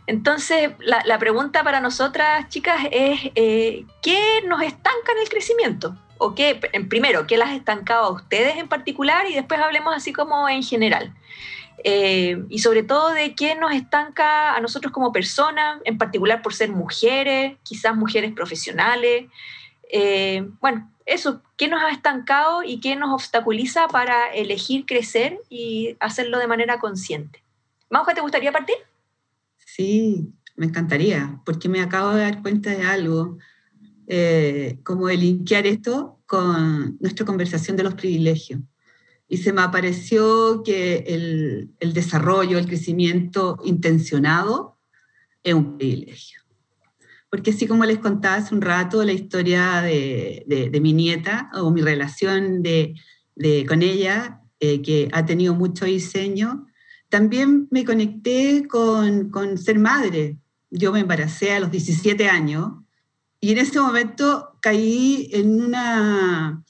Entonces, 0.06 0.72
la, 0.78 1.02
la 1.06 1.18
pregunta 1.18 1.64
para 1.64 1.80
nosotras, 1.80 2.46
chicas, 2.50 2.78
es 2.90 3.30
eh, 3.36 3.86
¿qué 4.02 4.42
nos 4.46 4.60
estanca 4.60 5.12
en 5.12 5.22
el 5.22 5.30
crecimiento? 5.30 5.96
¿O 6.18 6.34
qué, 6.34 6.60
primero, 6.90 7.26
qué 7.26 7.38
las 7.38 7.52
estancaba 7.52 8.08
a 8.08 8.10
ustedes 8.10 8.58
en 8.58 8.68
particular? 8.68 9.30
Y 9.30 9.32
después 9.32 9.58
hablemos 9.60 9.96
así 9.96 10.12
como 10.12 10.46
en 10.46 10.62
general. 10.62 11.14
Eh, 11.84 12.44
y 12.50 12.58
sobre 12.58 12.82
todo 12.82 13.14
de 13.14 13.34
qué 13.34 13.54
nos 13.54 13.72
estanca 13.72 14.54
a 14.54 14.60
nosotros 14.60 14.92
como 14.92 15.10
personas, 15.10 15.80
en 15.86 15.96
particular 15.96 16.42
por 16.42 16.52
ser 16.52 16.68
mujeres, 16.68 17.56
quizás 17.62 17.96
mujeres 17.96 18.34
profesionales, 18.34 19.24
eh, 19.92 20.49
bueno, 20.61 20.90
eso, 21.06 21.42
¿qué 21.56 21.68
nos 21.68 21.82
ha 21.82 21.90
estancado 21.90 22.62
y 22.62 22.80
qué 22.80 22.97
nos 22.97 23.11
obstaculiza 23.12 23.88
para 23.88 24.32
elegir 24.32 24.87
crecer 24.87 25.38
y 25.49 25.97
hacerlo 26.00 26.38
de 26.38 26.47
manera 26.47 26.78
consciente? 26.78 27.42
Mauja, 27.90 28.14
¿te 28.14 28.20
gustaría 28.20 28.52
partir? 28.52 28.76
Sí, 29.56 30.32
me 30.56 30.66
encantaría, 30.66 31.40
porque 31.44 31.68
me 31.68 31.80
acabo 31.80 32.11
de 32.11 32.23
dar 32.23 32.42
cuenta 32.42 32.70
de 32.70 32.85
algo, 32.85 33.38
eh, 34.06 34.78
como 34.85 35.09
de 35.09 35.16
linkear 35.16 35.66
esto 35.66 36.20
con 36.26 36.97
nuestra 37.00 37.26
conversación 37.26 37.76
de 37.76 37.85
los 37.85 37.94
privilegios. 37.94 38.61
Y 39.26 39.38
se 39.38 39.52
me 39.52 39.62
apareció 39.62 40.62
que 40.64 41.04
el, 41.06 41.70
el 41.80 41.92
desarrollo, 41.92 42.59
el 42.59 42.66
crecimiento 42.66 43.59
intencionado 43.64 44.78
es 45.42 45.54
un 45.54 45.78
privilegio 45.78 46.39
porque 47.30 47.52
así 47.52 47.66
como 47.66 47.84
les 47.84 47.99
contaba 47.99 48.37
hace 48.37 48.54
un 48.54 48.60
rato 48.60 49.04
la 49.04 49.12
historia 49.12 49.80
de, 49.82 50.44
de, 50.46 50.80
mi 50.80 50.92
nieta 50.92 51.49
o 51.54 51.70
mi 51.70 51.80
relación 51.80 52.62
de, 52.62 52.96
con 53.68 53.82
ella, 53.82 54.40
eh, 54.58 54.82
que 54.82 55.08
ha 55.12 55.25
tenido 55.25 55.54
mucho 55.54 55.84
diseño, 55.84 56.66
también 57.08 57.68
me 57.70 57.84
conecté 57.84 58.66
con, 58.68 59.30
con, 59.30 59.58
ser 59.58 59.78
madre. 59.78 60.38
Yo 60.70 60.92
me 60.92 61.00
embaracé 61.00 61.52
a 61.52 61.60
los 61.60 61.70
17 61.70 62.28
años 62.28 62.72
y 63.40 63.52
en 63.52 63.58
ese 63.58 63.80
momento 63.80 64.58
caí 64.60 65.30
en 65.32 65.62
una, 65.62 66.64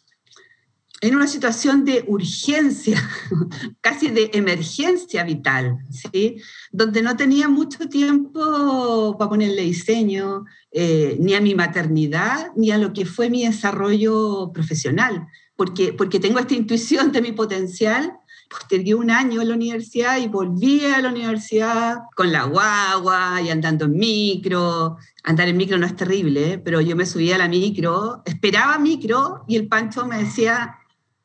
en 1.02 1.16
una 1.16 1.26
situación 1.26 1.84
de 1.84 2.04
urgencia, 2.06 3.02
casi 3.80 4.08
de 4.08 4.30
emergencia 4.34 5.24
vital, 5.24 5.78
¿sí? 5.90 6.36
donde 6.70 7.02
no 7.02 7.16
tenía 7.16 7.48
mucho 7.48 7.88
tiempo 7.88 9.16
para 9.18 9.30
ponerle 9.30 9.62
diseño, 9.62 10.44
eh, 10.72 11.16
ni 11.18 11.34
a 11.34 11.40
mi 11.40 11.54
maternidad, 11.54 12.52
ni 12.54 12.70
a 12.70 12.78
lo 12.78 12.92
que 12.92 13.06
fue 13.06 13.30
mi 13.30 13.46
desarrollo 13.46 14.50
profesional, 14.52 15.26
porque, 15.56 15.92
porque 15.92 16.20
tengo 16.20 16.38
esta 16.38 16.54
intuición 16.54 17.12
de 17.12 17.22
mi 17.22 17.32
potencial. 17.32 18.12
Postergué 18.48 18.96
un 18.96 19.12
año 19.12 19.40
en 19.40 19.48
la 19.48 19.54
universidad 19.54 20.18
y 20.18 20.26
volví 20.26 20.84
a 20.84 21.00
la 21.00 21.10
universidad 21.10 21.98
con 22.16 22.32
la 22.32 22.44
guagua 22.44 23.40
y 23.40 23.48
andando 23.48 23.84
en 23.84 23.92
micro. 23.92 24.96
Andar 25.22 25.48
en 25.48 25.56
micro 25.56 25.78
no 25.78 25.86
es 25.86 25.94
terrible, 25.94 26.54
¿eh? 26.54 26.58
pero 26.58 26.80
yo 26.80 26.96
me 26.96 27.06
subía 27.06 27.36
a 27.36 27.38
la 27.38 27.46
micro, 27.46 28.22
esperaba 28.24 28.78
micro 28.78 29.44
y 29.46 29.56
el 29.56 29.68
Pancho 29.68 30.04
me 30.04 30.18
decía, 30.18 30.79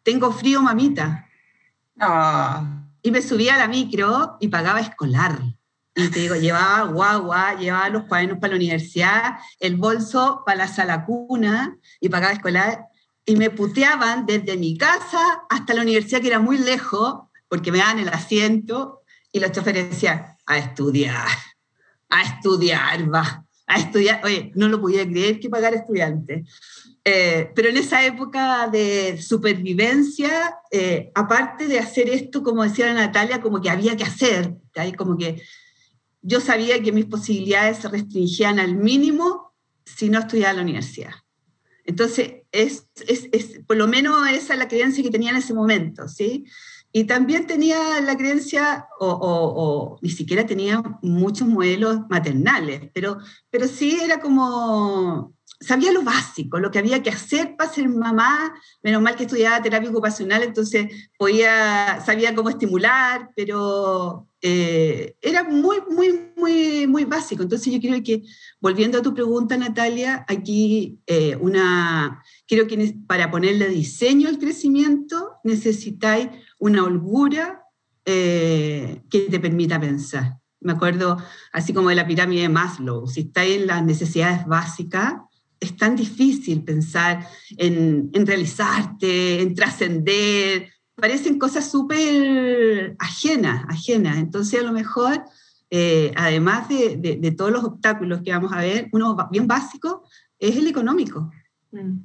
tengo 0.05 0.31
frío, 0.31 0.61
mamita. 0.61 1.27
Y 3.01 3.11
me 3.11 3.21
subía 3.21 3.55
a 3.55 3.57
la 3.57 3.67
micro 3.67 4.37
y 4.39 4.47
pagaba 4.47 4.79
escolar. 4.79 5.41
Y 5.95 6.09
te 6.09 6.19
digo, 6.19 6.35
llevaba 6.35 6.83
guagua, 6.91 7.55
llevaba 7.55 7.89
los 7.89 8.03
cuadernos 8.03 8.37
para 8.39 8.51
la 8.51 8.57
universidad, 8.57 9.37
el 9.59 9.77
bolso 9.77 10.43
para 10.45 10.59
la 10.59 10.67
sala 10.67 11.05
cuna 11.05 11.77
y 11.99 12.09
pagaba 12.09 12.33
escolar. 12.33 12.85
Y 13.25 13.35
me 13.35 13.49
puteaban 13.49 14.25
desde 14.25 14.55
mi 14.57 14.77
casa 14.77 15.43
hasta 15.49 15.73
la 15.73 15.81
universidad, 15.81 16.21
que 16.21 16.27
era 16.27 16.39
muy 16.39 16.59
lejos, 16.59 17.23
porque 17.47 17.71
me 17.71 17.79
daban 17.79 17.99
el 17.99 18.09
asiento. 18.09 19.01
Y 19.31 19.39
los 19.39 19.51
choferes 19.51 19.89
decían, 19.89 20.37
a 20.45 20.57
estudiar, 20.57 21.27
a 22.09 22.21
estudiar, 22.21 23.11
va, 23.11 23.45
a 23.65 23.79
estudiar. 23.79 24.21
Oye, 24.23 24.51
no 24.55 24.67
lo 24.67 24.79
podía 24.79 25.07
creer 25.07 25.39
que 25.39 25.49
pagar 25.49 25.73
estudiantes. 25.73 26.47
Eh, 27.07 27.51
pero 27.53 27.69
en 27.69 27.77
esa 27.77 28.03
época 28.03 28.67
de 28.67 29.21
supervivencia, 29.21 30.57
eh, 30.71 31.11
aparte 31.13 31.67
de 31.67 31.77
hacer 31.77 32.09
esto, 32.09 32.41
como 32.41 32.63
decía 32.63 32.91
Natalia, 32.95 33.41
como 33.41 33.61
que 33.61 33.69
había 33.69 33.95
que 33.95 34.03
hacer, 34.03 34.55
como 34.97 35.15
que 35.15 35.39
yo 36.23 36.41
sabía 36.41 36.81
que 36.81 36.91
mis 36.91 37.05
posibilidades 37.05 37.77
se 37.77 37.89
restringían 37.89 38.59
al 38.59 38.75
mínimo 38.75 39.53
si 39.85 40.09
no 40.09 40.17
estudiaba 40.17 40.49
en 40.51 40.57
la 40.57 40.63
universidad. 40.63 41.13
Entonces, 41.83 42.41
es, 42.51 42.87
es, 43.07 43.29
es, 43.31 43.59
por 43.67 43.77
lo 43.77 43.87
menos 43.87 44.27
esa 44.29 44.53
es 44.53 44.59
la 44.59 44.67
creencia 44.67 45.03
que 45.03 45.11
tenía 45.11 45.29
en 45.29 45.37
ese 45.37 45.53
momento, 45.53 46.07
¿sí? 46.07 46.45
Y 46.91 47.03
también 47.03 47.45
tenía 47.45 48.01
la 48.01 48.17
creencia, 48.17 48.87
o, 48.99 49.07
o, 49.07 49.99
ni 50.01 50.09
siquiera 50.09 50.47
tenía 50.47 50.81
muchos 51.03 51.47
modelos 51.47 51.99
maternales, 52.09 52.89
pero, 52.93 53.19
pero 53.51 53.67
sí 53.67 53.99
era 54.01 54.19
como 54.19 55.35
sabía 55.59 55.91
lo 55.91 56.03
básico, 56.03 56.59
lo 56.59 56.71
que 56.71 56.79
había 56.79 57.01
que 57.01 57.09
hacer 57.09 57.55
para 57.55 57.71
ser 57.71 57.87
mamá, 57.89 58.53
menos 58.83 59.01
mal 59.01 59.15
que 59.15 59.23
estudiaba 59.23 59.61
terapia 59.61 59.89
ocupacional, 59.89 60.43
entonces 60.43 61.09
podía, 61.17 62.01
sabía 62.05 62.35
cómo 62.35 62.49
estimular, 62.49 63.29
pero 63.35 64.27
eh, 64.41 65.15
era 65.21 65.43
muy, 65.43 65.77
muy, 65.89 66.31
muy, 66.35 66.87
muy 66.87 67.05
básico. 67.05 67.43
Entonces 67.43 67.73
yo 67.73 67.79
creo 67.79 68.01
que, 68.03 68.23
volviendo 68.59 68.99
a 68.99 69.01
tu 69.01 69.13
pregunta, 69.13 69.57
Natalia, 69.57 70.25
aquí 70.27 70.99
eh, 71.07 71.35
una, 71.37 72.23
creo 72.47 72.67
que 72.67 72.95
para 73.07 73.31
ponerle 73.31 73.69
diseño 73.69 74.27
al 74.29 74.39
crecimiento 74.39 75.33
necesitáis 75.43 76.29
una 76.59 76.83
holgura 76.83 77.63
eh, 78.05 79.01
que 79.09 79.21
te 79.21 79.39
permita 79.39 79.79
pensar. 79.79 80.37
Me 80.59 80.73
acuerdo, 80.73 81.17
así 81.51 81.73
como 81.73 81.89
de 81.89 81.95
la 81.95 82.07
pirámide 82.07 82.41
de 82.41 82.49
Maslow, 82.49 83.07
si 83.07 83.21
estáis 83.21 83.57
en 83.57 83.67
las 83.67 83.83
necesidades 83.83 84.45
básicas, 84.47 85.13
es 85.59 85.75
tan 85.77 85.95
difícil 85.95 86.63
pensar 86.63 87.27
en, 87.57 88.11
realizarte, 88.25 89.41
en 89.41 89.55
trascender, 89.55 90.71
parecen 90.95 91.39
cosas 91.39 91.69
súper 91.69 92.95
ajenas, 92.99 93.65
ajenas. 93.67 94.17
Entonces, 94.17 94.59
a 94.59 94.63
lo 94.63 94.71
mejor, 94.71 95.23
eh, 95.69 96.11
además 96.15 96.67
de, 96.69 97.35
todos 97.37 97.51
los 97.51 97.63
obstáculos 97.63 98.21
que 98.23 98.31
vamos 98.31 98.53
a 98.53 98.61
ver, 98.61 98.89
uno 98.91 99.15
bien 99.31 99.47
básico 99.47 100.03
es 100.39 100.55
el 100.55 100.67
económico. 100.67 101.31
Mm. 101.71 101.99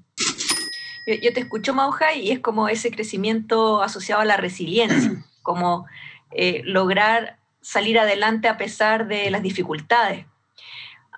Yo, 1.23 1.33
te 1.33 1.41
escucho, 1.41 1.75
Mauja, 1.75 2.15
y 2.15 2.31
es 2.31 2.41
como 2.41 2.69
ese 2.69 2.91
crecimiento 2.91 3.83
asociado 3.83 4.21
a 4.21 4.25
la 4.25 4.37
resiliencia, 4.37 5.25
como 5.43 5.87
eh, 6.31 6.63
lograr 6.65 7.39
salir 7.61 7.99
adelante 7.99 8.49
a 8.49 8.57
pesar 8.57 9.09
de 9.09 9.31
las 9.31 9.43
dificultades. 9.43 10.27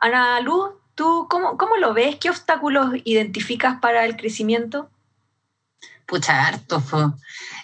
Ana 0.01 0.41
Luz, 0.41 0.71
¿Tú 0.95 1.27
cómo, 1.31 1.57
cómo 1.57 1.77
lo 1.77 1.95
ves? 1.95 2.17
¿Qué 2.17 2.31
obstáculos 2.31 2.95
identificas 3.05 3.81
para 3.81 4.05
el 4.05 4.17
crecimiento? 4.17 4.91
Pucha, 6.07 6.47
harto. 6.47 6.83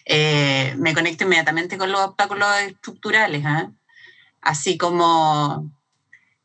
Eh, 0.04 0.74
me 0.78 0.94
conecto 0.94 1.24
inmediatamente 1.24 1.76
con 1.76 1.92
los 1.92 2.00
obstáculos 2.00 2.48
estructurales. 2.60 3.44
¿eh? 3.44 3.68
Así 4.40 4.78
como 4.78 5.70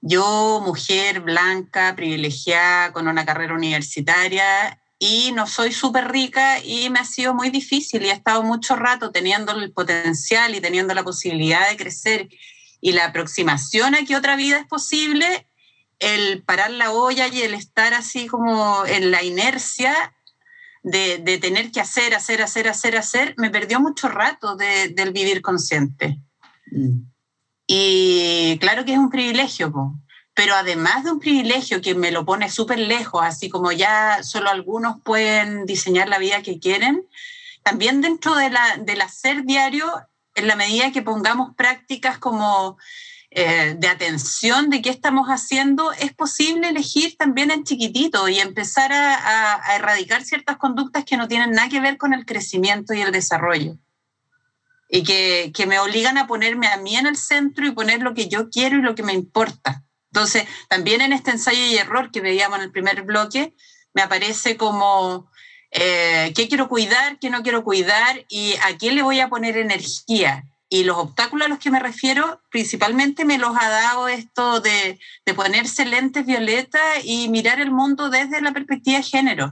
yo, 0.02 0.62
mujer 0.66 1.22
blanca, 1.22 1.96
privilegiada, 1.96 2.92
con 2.92 3.08
una 3.08 3.26
carrera 3.26 3.54
universitaria, 3.54 4.78
y 5.06 5.34
no 5.34 5.48
soy 5.48 5.74
súper 5.74 6.12
rica 6.12 6.64
y 6.64 6.90
me 6.90 7.00
ha 7.00 7.06
sido 7.06 7.34
muy 7.34 7.50
difícil 7.50 8.04
y 8.04 8.10
he 8.10 8.14
estado 8.14 8.42
mucho 8.42 8.78
rato 8.78 9.12
teniendo 9.12 9.52
el 9.52 9.74
potencial 9.74 10.56
y 10.56 10.62
teniendo 10.62 10.94
la 10.94 11.04
posibilidad 11.04 11.70
de 11.70 11.76
crecer 11.76 12.30
y 12.80 12.94
la 12.94 13.06
aproximación 13.06 13.96
a 13.96 14.06
que 14.06 14.16
otra 14.16 14.38
vida 14.38 14.60
es 14.60 14.66
posible 14.66 15.46
el 16.04 16.44
parar 16.44 16.72
la 16.72 16.92
olla 16.92 17.28
y 17.28 17.42
el 17.42 17.54
estar 17.54 17.94
así 17.94 18.28
como 18.28 18.86
en 18.86 19.12
la 19.12 19.24
inercia 19.24 20.14
de, 20.84 21.40
tener 21.40 21.72
que 21.72 21.80
hacer, 21.80 22.14
hacer, 22.14 22.42
hacer, 22.42 22.68
hacer, 22.68 22.98
hacer, 22.98 23.34
me 23.38 23.50
perdió 23.50 23.80
mucho 23.80 24.10
rato 24.10 24.56
del 24.56 25.12
vivir 25.12 25.42
consciente. 25.42 26.20
Mm. 26.72 27.00
Y 27.68 28.58
claro 28.60 28.84
que 28.84 28.92
es 28.92 29.00
un 29.00 29.10
privilegio, 29.10 29.74
pero 30.34 30.56
además 30.56 31.06
de 31.06 31.12
un 31.12 31.20
privilegio 31.20 31.82
que 31.82 31.96
me 31.96 32.12
lo 32.12 32.26
pone 32.26 32.50
súper 32.50 32.80
lejos, 32.80 33.24
así 33.24 33.50
como 33.50 33.72
ya 33.72 34.22
solo 34.24 34.50
algunos 34.50 35.02
pueden 35.04 35.66
diseñar 35.66 36.10
la 36.10 36.20
vida 36.20 36.42
que 36.42 36.60
quieren, 36.60 37.08
también 37.64 38.02
dentro 38.02 38.36
de 38.36 38.50
la, 38.50 38.78
del 38.78 39.02
hacer 39.02 39.44
diario, 39.44 39.90
en 40.36 40.48
la 40.48 40.56
medida 40.56 40.92
que 40.92 41.02
pongamos 41.02 41.56
prácticas 41.56 42.18
como 42.18 42.78
eh, 43.36 43.74
de 43.76 43.88
atención 43.88 44.70
de 44.70 44.84
qué 44.84 44.92
estamos 44.92 45.28
haciendo, 45.28 45.92
es 45.94 46.14
posible 46.14 46.70
elegir 46.70 47.18
también 47.18 47.50
en 47.50 47.64
chiquitito 47.64 48.30
y 48.30 48.40
empezar 48.40 48.92
a, 48.94 49.76
erradicar 49.76 50.24
ciertas 50.24 50.58
conductas 50.58 51.04
que 51.04 51.18
no 51.18 51.28
tienen 51.28 51.50
nada 51.50 51.68
que 51.68 51.82
ver 51.82 51.98
con 51.98 52.14
el 52.14 52.28
crecimiento 52.28 52.94
y 52.94 53.02
el 53.02 53.12
desarrollo. 53.12 53.76
Y 54.88 55.04
que, 55.04 55.66
me 55.68 55.80
obligan 55.80 56.20
a 56.20 56.28
ponerme 56.28 56.68
a 56.68 56.78
mí 56.78 56.96
en 56.96 57.08
el 57.08 57.18
centro 57.18 57.66
y 57.66 57.72
poner 57.72 58.04
lo 58.04 58.14
que 58.14 58.28
yo 58.28 58.52
quiero 58.52 58.78
y 58.78 58.84
lo 58.84 58.94
que 58.94 59.02
me 59.02 59.14
importa. 59.14 59.84
Entonces, 60.12 60.46
también 60.70 61.02
en 61.02 61.12
este 61.12 61.32
ensayo 61.32 61.66
y 61.66 61.78
error 61.78 62.12
que 62.12 62.22
veíamos 62.22 62.60
en 62.60 62.66
el 62.66 62.72
primer 62.72 63.02
bloque, 63.02 63.56
me 63.96 64.04
aparece 64.04 64.58
como 64.58 65.28
eh, 65.72 66.34
qué 66.36 66.48
quiero 66.48 66.70
cuidar, 66.70 67.18
qué 67.18 67.32
no 67.32 67.42
quiero 67.42 67.64
cuidar 67.64 68.26
y 68.30 68.54
a 68.62 68.78
quién 68.78 68.94
le 68.94 69.02
voy 69.02 69.22
a 69.22 69.30
poner 69.30 69.58
energía 69.58 70.46
y 70.74 70.84
los 70.84 70.98
obstáculos 70.98 71.46
a 71.46 71.50
los 71.50 71.60
que 71.60 71.70
me 71.70 71.80
refiero 71.80 72.42
principalmente 72.50 73.26
me 73.26 73.38
los 73.38 73.56
ha 73.56 73.70
dado 73.70 74.08
esto 74.08 74.60
de, 74.60 75.00
ponerse 75.36 75.86
lentes 75.86 76.26
violeta 76.26 76.80
y 77.04 77.30
mirar 77.30 77.60
el 77.60 77.70
mundo 77.70 78.10
desde 78.10 78.42
la 78.42 78.54
perspectiva 78.54 78.98
de 78.98 79.04
género, 79.04 79.52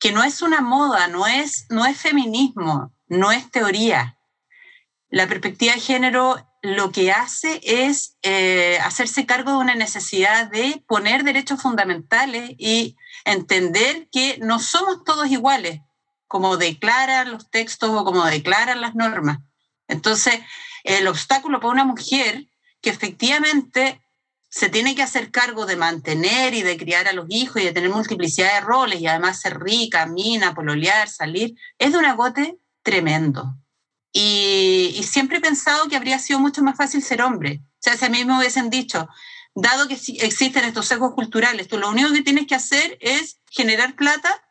que 0.00 0.10
no 0.10 0.24
es 0.24 0.42
una 0.42 0.60
moda, 0.60 1.06
no 1.06 1.28
es, 1.28 1.66
no 1.70 1.86
es 1.86 1.96
feminismo, 1.96 2.92
no 3.06 3.30
es 3.30 3.48
teoría. 3.52 4.18
La 5.10 5.28
perspectiva 5.28 5.74
de 5.74 5.80
género 5.80 6.44
lo 6.62 6.90
que 6.90 7.12
hace 7.12 7.60
es 7.62 8.16
eh, 8.22 8.80
hacerse 8.82 9.26
cargo 9.26 9.52
de 9.52 9.58
una 9.58 9.76
necesidad 9.76 10.50
de 10.50 10.82
poner 10.88 11.22
derechos 11.22 11.62
fundamentales 11.62 12.50
y 12.58 12.96
entender 13.24 14.08
que 14.10 14.38
no 14.42 14.58
somos 14.58 15.04
todos 15.04 15.28
iguales, 15.28 15.82
como 16.26 16.56
declaran 16.56 17.30
los 17.30 17.48
textos 17.48 17.90
o 17.90 18.04
como 18.04 18.24
declaran 18.24 18.80
las 18.80 18.96
normas. 18.96 19.38
Entonces, 19.88 20.40
el 20.84 21.08
obstáculo 21.08 21.60
para 21.60 21.72
una 21.72 21.84
mujer 21.84 22.46
que 22.80 22.90
efectivamente 22.90 24.00
se 24.50 24.70
tiene 24.70 24.94
que 24.94 25.02
hacer 25.02 25.30
cargo 25.30 25.66
de 25.66 25.76
mantener 25.76 26.54
y 26.54 26.62
de 26.62 26.78
criar 26.78 27.06
a 27.08 27.12
los 27.12 27.26
hijos 27.28 27.60
y 27.60 27.66
de 27.66 27.72
tener 27.72 27.90
multiplicidad 27.90 28.54
de 28.54 28.60
roles 28.60 29.00
y 29.00 29.06
además 29.06 29.40
ser 29.40 29.60
rica, 29.60 30.06
mina, 30.06 30.54
pololear, 30.54 31.08
salir, 31.08 31.54
es 31.78 31.92
de 31.92 31.98
un 31.98 32.06
agote 32.06 32.56
tremendo. 32.82 33.54
Y, 34.12 35.02
siempre 35.06 35.38
he 35.38 35.40
pensado 35.40 35.88
que 35.88 35.96
habría 35.96 36.18
sido 36.18 36.38
mucho 36.38 36.62
más 36.62 36.76
fácil 36.76 37.02
ser 37.02 37.20
hombre. 37.20 37.60
O 37.62 37.80
sea, 37.80 37.96
si 37.96 38.06
a 38.06 38.08
mí 38.08 38.24
me 38.24 38.38
hubiesen 38.38 38.70
dicho, 38.70 39.06
dado 39.54 39.86
que 39.86 39.94
existen 39.94 40.64
estos 40.64 40.86
sesgos 40.86 41.14
culturales, 41.14 41.68
tú 41.68 41.76
lo 41.76 41.90
único 41.90 42.12
que 42.12 42.22
tienes 42.22 42.46
que 42.46 42.54
hacer 42.54 42.96
es 43.00 43.38
generar 43.50 43.96
plata, 43.96 44.42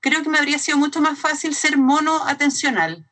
creo 0.00 0.22
que 0.22 0.28
me 0.28 0.38
habría 0.38 0.58
sido 0.58 0.76
mucho 0.76 1.00
más 1.00 1.18
fácil 1.18 1.54
ser 1.54 1.78
mono 1.78 2.26
atencional 2.26 3.07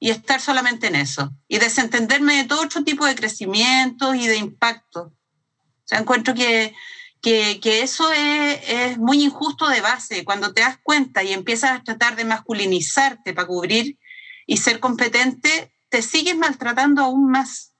y 0.00 0.10
estar 0.10 0.40
solamente 0.40 0.86
en 0.86 0.96
eso 0.96 1.30
y 1.46 1.58
desentenderme 1.58 2.38
de 2.38 2.44
todo 2.44 2.62
otro 2.62 2.82
tipo 2.82 3.04
de 3.04 3.14
crecimiento 3.14 4.14
y 4.14 4.26
de 4.26 4.38
impacto. 4.38 5.12
O 5.12 5.84
sea, 5.84 5.98
encuentro 5.98 6.34
que, 6.34 6.74
que, 7.20 7.60
que 7.60 7.82
eso 7.82 8.10
es, 8.10 8.60
es, 8.66 8.98
muy 8.98 9.22
injusto 9.22 9.68
de 9.68 9.82
base. 9.82 10.24
Cuando 10.24 10.54
te 10.54 10.62
das 10.62 10.78
cuenta 10.82 11.22
y 11.22 11.34
empiezas 11.34 11.72
a 11.72 11.82
tratar 11.82 12.16
de 12.16 12.24
masculinizarte 12.24 13.34
para 13.34 13.46
cubrir 13.46 13.98
y 14.46 14.56
ser 14.56 14.80
competente, 14.80 15.70
te 15.90 16.00
sigues 16.00 16.36
maltratando 16.36 17.02
aún 17.02 17.30
más. 17.30 17.74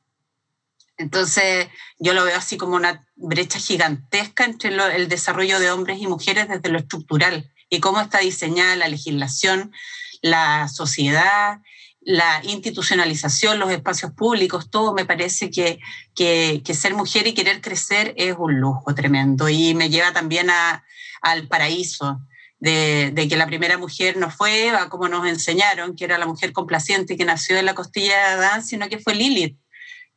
Entonces, 0.99 1.69
yo 1.99 2.13
lo 2.13 2.25
veo 2.25 2.37
así 2.37 2.59
como 2.59 2.77
una 2.77 3.07
brecha 3.17 3.59
gigantesca 3.59 4.45
entre 4.45 4.71
el 4.95 5.09
desarrollo 5.09 5.59
de 5.59 5.71
hombres 5.71 5.99
y 6.03 6.07
mujeres 6.07 6.49
desde 6.49 6.69
lo 6.69 6.79
estructural 6.79 7.51
y 7.71 7.81
cómo 7.81 8.03
está 8.03 8.19
diseñada 8.19 8.77
la 8.77 8.89
legislación, 8.89 9.73
la 10.21 10.69
sociedad, 10.69 11.61
la 12.01 12.41
institucionalización, 12.45 13.59
los 13.59 13.71
espacios 13.71 14.13
públicos, 14.13 14.71
todo 14.71 14.95
me 14.95 15.05
parece 15.05 15.51
que, 15.51 15.79
que, 16.15 16.63
ser 16.75 16.95
mujer 16.95 17.27
y 17.27 17.35
querer 17.35 17.61
crecer 17.61 18.15
es 18.17 18.35
un 18.39 18.59
lujo 18.59 18.95
tremendo 18.95 19.49
y 19.49 19.75
me 19.75 19.91
lleva 19.91 20.13
también 20.13 20.51
a, 20.51 20.85
al 21.21 21.47
paraíso, 21.47 22.21
de, 22.59 23.27
que 23.29 23.37
la 23.37 23.47
primera 23.47 23.79
mujer 23.79 24.17
no 24.17 24.31
fue 24.31 24.69
Eva, 24.69 24.89
como 24.89 25.09
nos 25.09 25.27
enseñaron, 25.27 25.97
que 25.97 26.05
era 26.05 26.19
la 26.19 26.27
mujer 26.27 26.53
complaciente 26.53 27.17
que 27.17 27.25
nació 27.25 27.59
en 27.59 27.67
la 27.67 27.75
costilla 27.75 28.17
de 28.17 28.35
Adán, 28.35 28.65
sino 28.65 28.89
que 28.89 28.99
fue 28.99 29.15
Lilith, 29.15 29.59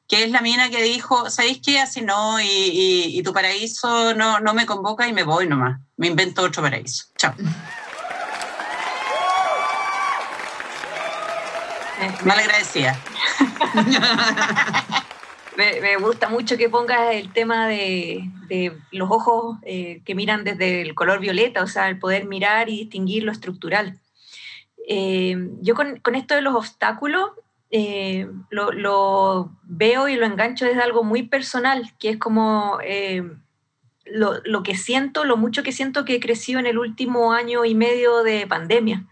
que 0.08 0.24
es 0.24 0.32
la 0.32 0.42
mina 0.42 0.70
que 0.70 0.84
dijo, 0.84 1.30
¿sabéis 1.30 1.62
qué? 1.64 1.80
Así 1.80 2.02
no, 2.02 2.38
y, 2.42 3.22
tu 3.24 3.34
paraíso 3.34 4.14
no, 4.14 4.40
no 4.40 4.54
me 4.54 4.66
convoca 4.66 5.08
y 5.08 5.14
me 5.14 5.24
voy 5.24 5.48
nomás, 5.48 5.80
me 5.96 6.08
invento 6.08 6.44
otro 6.44 6.62
paraíso. 6.62 7.06
Chao. 7.18 7.34
Mal 12.26 12.40
agradecida. 12.40 13.00
me, 15.58 15.98
gusta 15.98 16.30
mucho 16.30 16.58
que 16.58 16.70
pongas 16.70 17.14
el 17.14 17.32
tema 17.32 17.68
de, 17.68 18.30
los 18.92 19.10
ojos 19.10 19.58
eh, 19.64 20.02
que 20.06 20.16
miran 20.16 20.44
desde 20.44 20.82
el 20.82 20.96
color 20.96 21.20
violeta, 21.20 21.64
o 21.64 21.68
sea, 21.68 21.90
el 21.90 22.00
poder 22.00 22.26
mirar 22.26 22.70
y 22.70 22.80
distinguir 22.80 23.24
lo 23.24 23.32
estructural. 23.32 24.00
Eh, 24.88 25.36
yo 25.62 25.76
con, 25.76 26.16
esto 26.16 26.36
de 26.36 26.42
los 26.42 26.56
obstáculos 26.56 27.32
eh, 27.72 28.28
lo, 28.50 29.52
veo 29.64 30.08
y 30.08 30.16
lo 30.16 30.26
engancho 30.26 30.66
desde 30.66 30.82
algo 30.82 31.04
muy 31.04 31.24
personal, 31.24 31.94
que 32.00 32.10
es 32.10 32.18
como 32.18 32.78
lo, 34.06 34.42
lo, 34.44 34.64
que 34.64 34.76
siento, 34.76 35.24
lo 35.24 35.38
mucho 35.38 35.64
que 35.64 35.72
siento 35.72 36.06
que 36.06 36.16
he 36.16 36.20
crecido 36.20 36.60
en 36.60 36.68
el 36.68 36.78
último 36.78 37.34
año 37.34 37.66
y 37.66 37.76
medio 37.76 38.24
de 38.24 38.46
pandemia. 38.48 39.06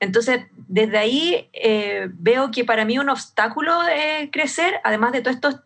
Entonces, 0.00 0.46
desde 0.68 0.98
ahí 0.98 1.50
veo 2.14 2.50
que 2.50 2.64
para 2.64 2.84
mí 2.84 2.98
un 2.98 3.08
obstáculo 3.08 3.82
de 3.82 4.30
crecer, 4.32 4.80
además 4.84 5.12
de 5.12 5.22
todos 5.22 5.36
estos 5.36 5.60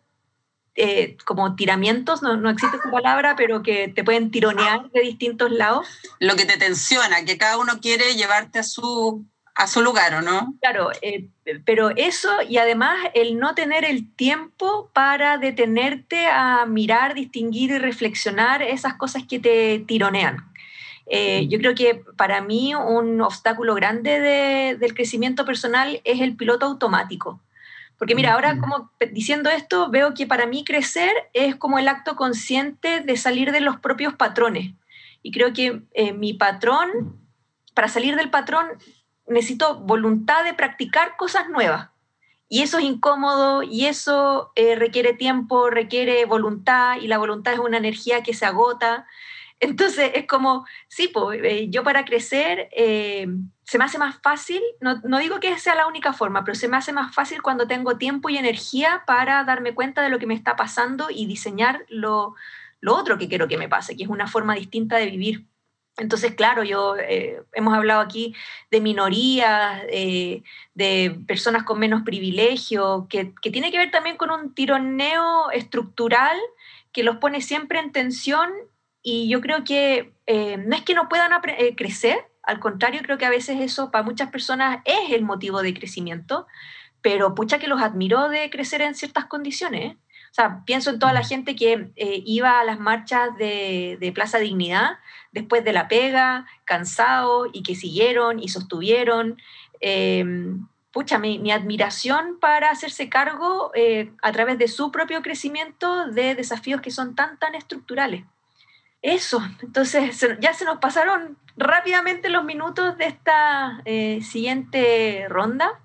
eh, 0.75 1.17
como 1.25 1.55
tiramientos, 1.55 2.21
no, 2.21 2.37
no, 2.37 2.49
existe 2.49 2.77
esa 2.77 2.89
palabra, 2.89 3.35
pero 3.35 3.61
que 3.61 3.89
te 3.89 4.05
pueden 4.05 4.31
tironear 4.31 4.89
de 4.91 5.01
distintos 5.01 5.51
lados. 5.51 5.85
Lo 6.19 6.35
que 6.35 6.45
te 6.45 6.57
tensiona, 6.57 7.25
que 7.25 7.37
cada 7.37 7.57
uno 7.57 7.81
quiere 7.81 8.15
llevarte 8.15 8.59
a 8.59 8.63
su, 8.63 9.25
a 9.53 9.67
su 9.67 9.81
lugar, 9.81 10.13
¿o 10.13 10.21
no? 10.21 10.55
Claro, 10.61 10.91
eh, 11.01 11.27
pero 11.65 11.89
eso 11.89 12.29
y 12.47 12.57
además 12.57 12.97
el 13.13 13.37
no 13.37 13.53
tener 13.53 13.83
el 13.83 14.15
tiempo 14.15 14.89
para 14.93 15.37
detenerte 15.37 16.27
a 16.27 16.65
mirar, 16.65 17.15
distinguir 17.15 17.71
y 17.71 17.77
reflexionar 17.77 18.61
esas 18.61 18.93
cosas 18.93 19.23
que 19.27 19.39
te 19.39 19.79
tironean. 19.85 20.50
Eh, 21.13 21.47
yo 21.49 21.59
creo 21.59 21.75
que 21.75 22.05
para 22.15 22.39
mí 22.39 22.73
un 22.73 23.19
obstáculo 23.19 23.75
grande 23.75 24.21
de, 24.21 24.77
del 24.77 24.93
crecimiento 24.93 25.43
personal 25.43 25.99
es 26.05 26.21
el 26.21 26.37
piloto 26.37 26.65
automático. 26.65 27.41
Porque 27.97 28.15
mira, 28.15 28.33
ahora 28.33 28.57
como 28.59 28.91
diciendo 29.11 29.49
esto, 29.49 29.89
veo 29.89 30.13
que 30.13 30.25
para 30.25 30.45
mí 30.45 30.63
crecer 30.63 31.11
es 31.33 31.57
como 31.57 31.79
el 31.79 31.89
acto 31.89 32.15
consciente 32.15 33.01
de 33.01 33.17
salir 33.17 33.51
de 33.51 33.59
los 33.59 33.77
propios 33.77 34.13
patrones. 34.13 34.73
Y 35.21 35.33
creo 35.33 35.51
que 35.51 35.81
eh, 35.91 36.13
mi 36.13 36.33
patrón, 36.33 37.19
para 37.73 37.89
salir 37.89 38.15
del 38.15 38.29
patrón, 38.29 38.67
necesito 39.27 39.81
voluntad 39.81 40.45
de 40.45 40.53
practicar 40.53 41.17
cosas 41.17 41.49
nuevas. 41.49 41.89
Y 42.47 42.61
eso 42.61 42.77
es 42.77 42.85
incómodo 42.85 43.63
y 43.63 43.87
eso 43.87 44.53
eh, 44.55 44.75
requiere 44.75 45.11
tiempo, 45.11 45.69
requiere 45.69 46.23
voluntad 46.23 47.01
y 47.01 47.07
la 47.07 47.17
voluntad 47.17 47.51
es 47.53 47.59
una 47.59 47.77
energía 47.77 48.23
que 48.23 48.33
se 48.33 48.45
agota. 48.45 49.07
Entonces 49.61 50.11
es 50.15 50.25
como, 50.25 50.65
sí, 50.87 51.07
pues, 51.07 51.67
yo 51.69 51.83
para 51.83 52.03
crecer 52.03 52.67
eh, 52.71 53.27
se 53.63 53.77
me 53.77 53.85
hace 53.85 53.99
más 53.99 54.19
fácil, 54.23 54.59
no, 54.79 54.99
no, 55.03 55.19
digo 55.19 55.39
que 55.39 55.57
sea 55.59 55.75
la 55.75 55.85
única 55.85 56.13
forma, 56.13 56.43
pero 56.43 56.55
se 56.55 56.67
me 56.67 56.77
hace 56.77 56.91
más 56.91 57.13
fácil 57.13 57.43
cuando 57.43 57.67
tengo 57.67 57.97
tiempo 57.97 58.29
y 58.29 58.37
energía 58.37 59.03
para 59.05 59.43
darme 59.43 59.75
cuenta 59.75 60.01
de 60.01 60.09
lo 60.09 60.17
que 60.17 60.25
me 60.25 60.33
está 60.33 60.55
pasando 60.55 61.09
y 61.11 61.27
diseñar 61.27 61.85
lo, 61.89 62.33
lo 62.79 62.95
otro 62.95 63.19
que 63.19 63.29
quiero 63.29 63.47
que 63.47 63.57
me 63.57 63.69
pase, 63.69 63.95
que 63.95 64.03
es 64.03 64.09
una 64.09 64.25
forma 64.25 64.55
distinta 64.55 64.97
de 64.97 65.05
vivir. 65.05 65.45
Entonces, 65.97 66.33
claro, 66.33 66.63
yo 66.63 66.95
eh, 66.97 67.43
hemos 67.53 67.75
hablado 67.75 68.01
aquí 68.01 68.33
de 68.71 68.81
minorías, 68.81 69.83
de 69.83 71.21
personas 71.27 71.63
con 71.63 71.77
menos 71.77 72.01
privilegio, 72.01 73.05
que, 73.11 73.35
que, 73.39 73.51
tiene 73.51 73.71
que 73.71 73.77
ver 73.77 73.91
también 73.91 74.17
con 74.17 74.31
un 74.31 74.55
tironeo 74.55 75.51
estructural 75.51 76.37
que 76.91 77.03
los 77.03 77.17
pone 77.17 77.41
siempre 77.41 77.79
en 77.79 77.91
tensión 77.91 78.49
y 79.03 79.29
yo 79.29 79.41
creo 79.41 79.63
que 79.63 80.13
eh, 80.27 80.57
no 80.57 80.75
es 80.75 80.83
que 80.83 80.93
no 80.93 81.09
puedan 81.09 81.31
eh, 81.57 81.75
crecer, 81.75 82.17
al 82.43 82.59
contrario, 82.59 83.01
creo 83.03 83.17
que 83.17 83.25
a 83.25 83.29
veces 83.29 83.59
eso 83.59 83.91
para 83.91 84.03
muchas 84.03 84.29
personas 84.29 84.79
es 84.85 85.11
el 85.11 85.23
motivo 85.23 85.61
de 85.61 85.73
crecimiento, 85.73 86.47
pero 87.01 87.33
pucha 87.33 87.59
que 87.59 87.67
los 87.67 87.81
admiró 87.81 88.29
de 88.29 88.49
crecer 88.49 88.81
en 88.81 88.95
ciertas 88.95 89.25
condiciones. 89.25 89.93
¿eh? 89.93 89.97
O 90.31 90.33
sea, 90.33 90.63
pienso 90.65 90.91
en 90.91 90.99
toda 90.99 91.13
la 91.13 91.23
gente 91.23 91.55
que 91.55 91.91
iba 91.97 92.59
a 92.59 92.63
las 92.63 92.79
marchas 92.79 93.35
de, 93.37 93.97
de, 93.99 94.11
Plaza 94.11 94.37
Dignidad 94.37 94.99
después 95.31 95.63
de 95.63 95.73
la 95.73 95.87
pega, 95.87 96.45
cansado, 96.63 97.47
y 97.51 97.63
que 97.63 97.75
siguieron 97.75 98.39
y 98.39 98.47
sostuvieron. 98.47 99.37
pucha, 100.91 101.19
mi, 101.19 101.37
mi, 101.39 101.51
admiración 101.51 102.39
para 102.39 102.69
hacerse 102.69 103.09
cargo 103.09 103.71
a 104.21 104.31
través 104.31 104.57
de 104.57 104.67
su 104.69 104.91
propio 104.91 105.21
crecimiento 105.21 106.07
de 106.07 106.35
desafíos 106.35 106.81
que 106.81 106.91
son 106.91 107.13
tan, 107.15 107.37
tan 107.37 107.55
estructurales. 107.55 108.23
Eso, 109.01 109.41
entonces 109.63 110.27
ya 110.39 110.53
se 110.53 110.65
nos 110.65 110.77
pasaron 110.77 111.37
rápidamente 111.57 112.29
los 112.29 112.43
minutos 112.43 112.97
de 112.97 113.05
esta 113.05 113.81
eh, 113.85 114.21
siguiente 114.21 115.25
ronda 115.27 115.79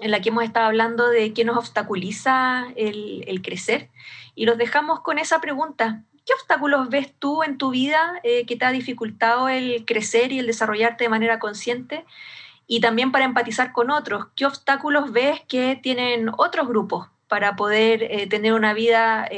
en 0.00 0.10
la 0.10 0.20
que 0.20 0.30
hemos 0.30 0.44
estado 0.44 0.66
hablando 0.66 1.08
de 1.08 1.32
qué 1.34 1.44
nos 1.44 1.58
obstaculiza 1.58 2.66
el, 2.76 3.40
crecer 3.42 3.90
y 4.34 4.46
los 4.46 4.58
dejamos 4.58 5.00
con 5.00 5.18
esa 5.18 5.40
pregunta. 5.40 6.02
¿Qué 6.26 6.32
obstáculos 6.32 6.88
ves 6.88 7.12
tú 7.18 7.42
en 7.42 7.58
tu 7.58 7.70
vida 7.70 8.18
eh, 8.22 8.46
que 8.46 8.56
te 8.56 8.64
ha 8.64 8.72
dificultado 8.72 9.48
el 9.48 9.84
crecer 9.84 10.32
y 10.32 10.38
el 10.38 10.46
desarrollarte 10.46 11.04
de 11.04 11.10
manera 11.10 11.38
consciente? 11.38 12.04
Y 12.66 12.80
también 12.80 13.12
para 13.12 13.26
empatizar 13.26 13.72
con 13.72 13.90
otros, 13.90 14.28
¿qué 14.34 14.46
obstáculos 14.46 15.12
ves 15.12 15.42
que 15.48 15.78
tienen 15.80 16.30
otros 16.38 16.66
grupos 16.66 17.08
para 17.28 17.56
poder 17.56 18.04
eh, 18.04 18.26
tener 18.26 18.54
una 18.54 18.72
vida 18.72 19.28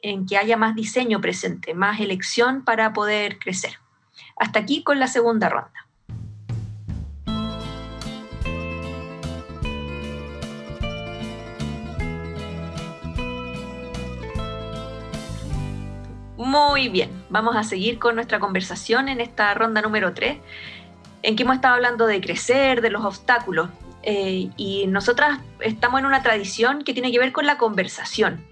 en 0.00 0.26
que 0.26 0.36
haya 0.36 0.56
más 0.56 0.74
diseño 0.74 1.20
presente, 1.20 1.74
más 1.74 2.00
elección 2.00 2.64
para 2.64 2.92
poder 2.92 3.38
crecer. 3.38 3.78
Hasta 4.36 4.60
aquí 4.60 4.82
con 4.82 4.98
la 4.98 5.08
segunda 5.08 5.48
ronda. 5.48 5.88
Muy 16.36 16.88
bien, 16.88 17.10
vamos 17.28 17.56
a 17.56 17.64
seguir 17.64 17.98
con 17.98 18.14
nuestra 18.14 18.38
conversación 18.38 19.08
en 19.08 19.20
esta 19.20 19.52
ronda 19.54 19.82
número 19.82 20.14
3, 20.14 20.38
en 21.24 21.36
que 21.36 21.42
hemos 21.42 21.56
estado 21.56 21.74
hablando 21.74 22.06
de 22.06 22.20
crecer, 22.20 22.80
de 22.80 22.90
los 22.90 23.04
obstáculos. 23.04 23.68
eh, 24.04 24.48
y 24.56 24.86
nosotras 24.86 25.40
estamos 25.60 25.98
en 25.98 26.06
una 26.06 26.22
tradición 26.22 26.84
que 26.84 26.94
tiene 26.94 27.10
que 27.10 27.18
ver 27.18 27.32
con 27.32 27.44
la 27.44 27.58
conversación, 27.58 28.42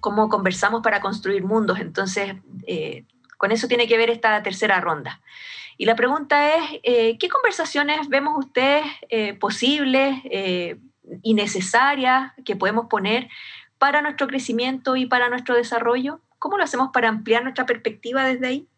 cómo 0.00 0.28
conversamos 0.28 0.82
para 0.82 1.00
construir 1.00 1.44
mundos. 1.44 1.78
Entonces, 1.78 2.34
eh, 2.66 3.04
con 3.36 3.52
eso 3.52 3.68
tiene 3.68 3.86
que 3.86 3.96
ver 3.96 4.10
esta 4.10 4.42
tercera 4.42 4.80
ronda. 4.80 5.20
Y 5.76 5.86
la 5.86 5.96
pregunta 5.96 6.54
es, 6.54 6.80
eh, 6.82 7.16
¿qué 7.18 7.28
conversaciones 7.28 8.08
vemos 8.08 8.38
ustedes 8.38 8.84
posibles 9.38 10.16
y 11.22 11.34
necesarias 11.34 12.32
que 12.44 12.54
podemos 12.56 12.86
poner 12.86 13.28
para 13.78 14.02
nuestro 14.02 14.26
crecimiento 14.26 14.96
y 14.96 15.06
para 15.06 15.30
nuestro 15.30 15.54
desarrollo? 15.54 16.20
¿Cómo 16.38 16.58
lo 16.58 16.64
hacemos 16.64 16.90
para 16.92 17.08
ampliar 17.08 17.42
nuestra 17.42 17.64
perspectiva 17.66 18.24
desde 18.24 18.46
ahí? 18.46 18.68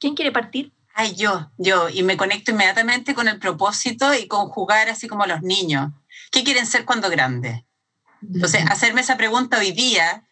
¿Quién 0.00 0.14
quiere 0.14 0.32
partir? 0.32 0.72
Ay, 0.92 1.14
yo, 1.16 1.50
yo, 1.58 1.88
y 1.88 2.04
me 2.04 2.16
conecto 2.16 2.52
inmediatamente 2.52 3.14
con 3.14 3.26
el 3.26 3.40
propósito 3.40 4.14
y 4.14 4.28
con 4.28 4.48
jugar 4.48 4.88
así 4.88 5.08
como 5.08 5.26
los 5.26 5.42
niños. 5.42 5.90
¿Qué 6.30 6.44
quieren 6.44 6.66
ser 6.66 6.84
cuando 6.84 7.10
grandes? 7.10 7.62
Entonces, 8.22 8.64
hacerme 8.70 9.00
esa 9.00 9.16
pregunta 9.16 9.58
hoy 9.58 9.72
día, 9.72 10.23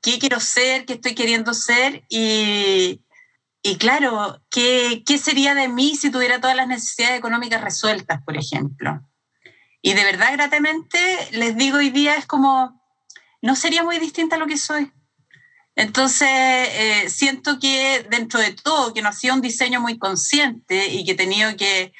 ¿qué 0.00 0.18
quiero 0.18 0.40
ser? 0.40 0.84
¿Qué 0.84 0.94
estoy 0.94 1.14
queriendo 1.14 1.54
ser? 1.54 2.04
Y, 2.08 3.02
y 3.62 3.76
claro, 3.76 4.42
¿qué, 4.50 5.02
¿qué 5.06 5.18
sería 5.18 5.54
de 5.54 5.68
mí 5.68 5.96
si 5.96 6.10
tuviera 6.10 6.40
todas 6.40 6.56
las 6.56 6.68
necesidades 6.68 7.18
económicas 7.18 7.60
resueltas, 7.60 8.22
por 8.22 8.36
ejemplo? 8.36 9.00
Y 9.82 9.94
de 9.94 10.04
verdad, 10.04 10.32
gratamente, 10.32 10.98
les 11.32 11.56
digo 11.56 11.78
hoy 11.78 11.90
día, 11.90 12.16
es 12.16 12.26
como, 12.26 12.80
no 13.42 13.56
sería 13.56 13.82
muy 13.82 13.98
distinta 13.98 14.36
a 14.36 14.38
lo 14.38 14.46
que 14.46 14.56
soy. 14.56 14.92
Entonces, 15.76 16.28
eh, 16.28 17.08
siento 17.08 17.60
que 17.60 18.04
dentro 18.10 18.40
de 18.40 18.52
todo, 18.52 18.92
que 18.92 19.00
no 19.00 19.10
ha 19.10 19.12
sido 19.12 19.34
un 19.34 19.40
diseño 19.40 19.80
muy 19.80 19.96
consciente 19.96 20.88
y 20.88 21.04
que 21.04 21.12
he 21.12 21.14
tenido 21.14 21.56
que, 21.56 21.92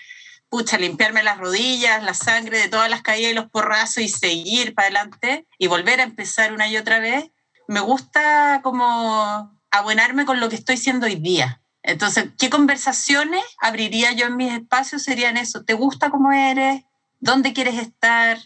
pucha, 0.48 0.78
limpiarme 0.78 1.22
las 1.22 1.38
rodillas, 1.38 2.02
la 2.02 2.14
sangre 2.14 2.58
de 2.58 2.68
todas 2.68 2.90
las 2.90 3.02
caídas 3.02 3.30
y 3.30 3.34
los 3.36 3.48
porrazos 3.50 4.02
y 4.02 4.08
seguir 4.08 4.74
para 4.74 4.88
adelante 4.88 5.46
y 5.58 5.68
volver 5.68 6.00
a 6.00 6.04
empezar 6.04 6.52
una 6.52 6.66
y 6.68 6.76
otra 6.76 6.98
vez, 6.98 7.30
me 7.68 7.80
gusta 7.80 8.60
como 8.62 9.56
abonarme 9.70 10.24
con 10.24 10.40
lo 10.40 10.48
que 10.48 10.56
estoy 10.56 10.76
siendo 10.76 11.06
hoy 11.06 11.16
día. 11.16 11.60
Entonces, 11.82 12.30
¿qué 12.38 12.50
conversaciones 12.50 13.42
abriría 13.60 14.12
yo 14.12 14.26
en 14.26 14.36
mis 14.36 14.52
espacios? 14.52 15.02
Serían 15.02 15.36
eso. 15.36 15.64
¿Te 15.64 15.74
gusta 15.74 16.10
cómo 16.10 16.32
eres? 16.32 16.82
¿Dónde 17.20 17.52
quieres 17.52 17.78
estar? 17.78 18.38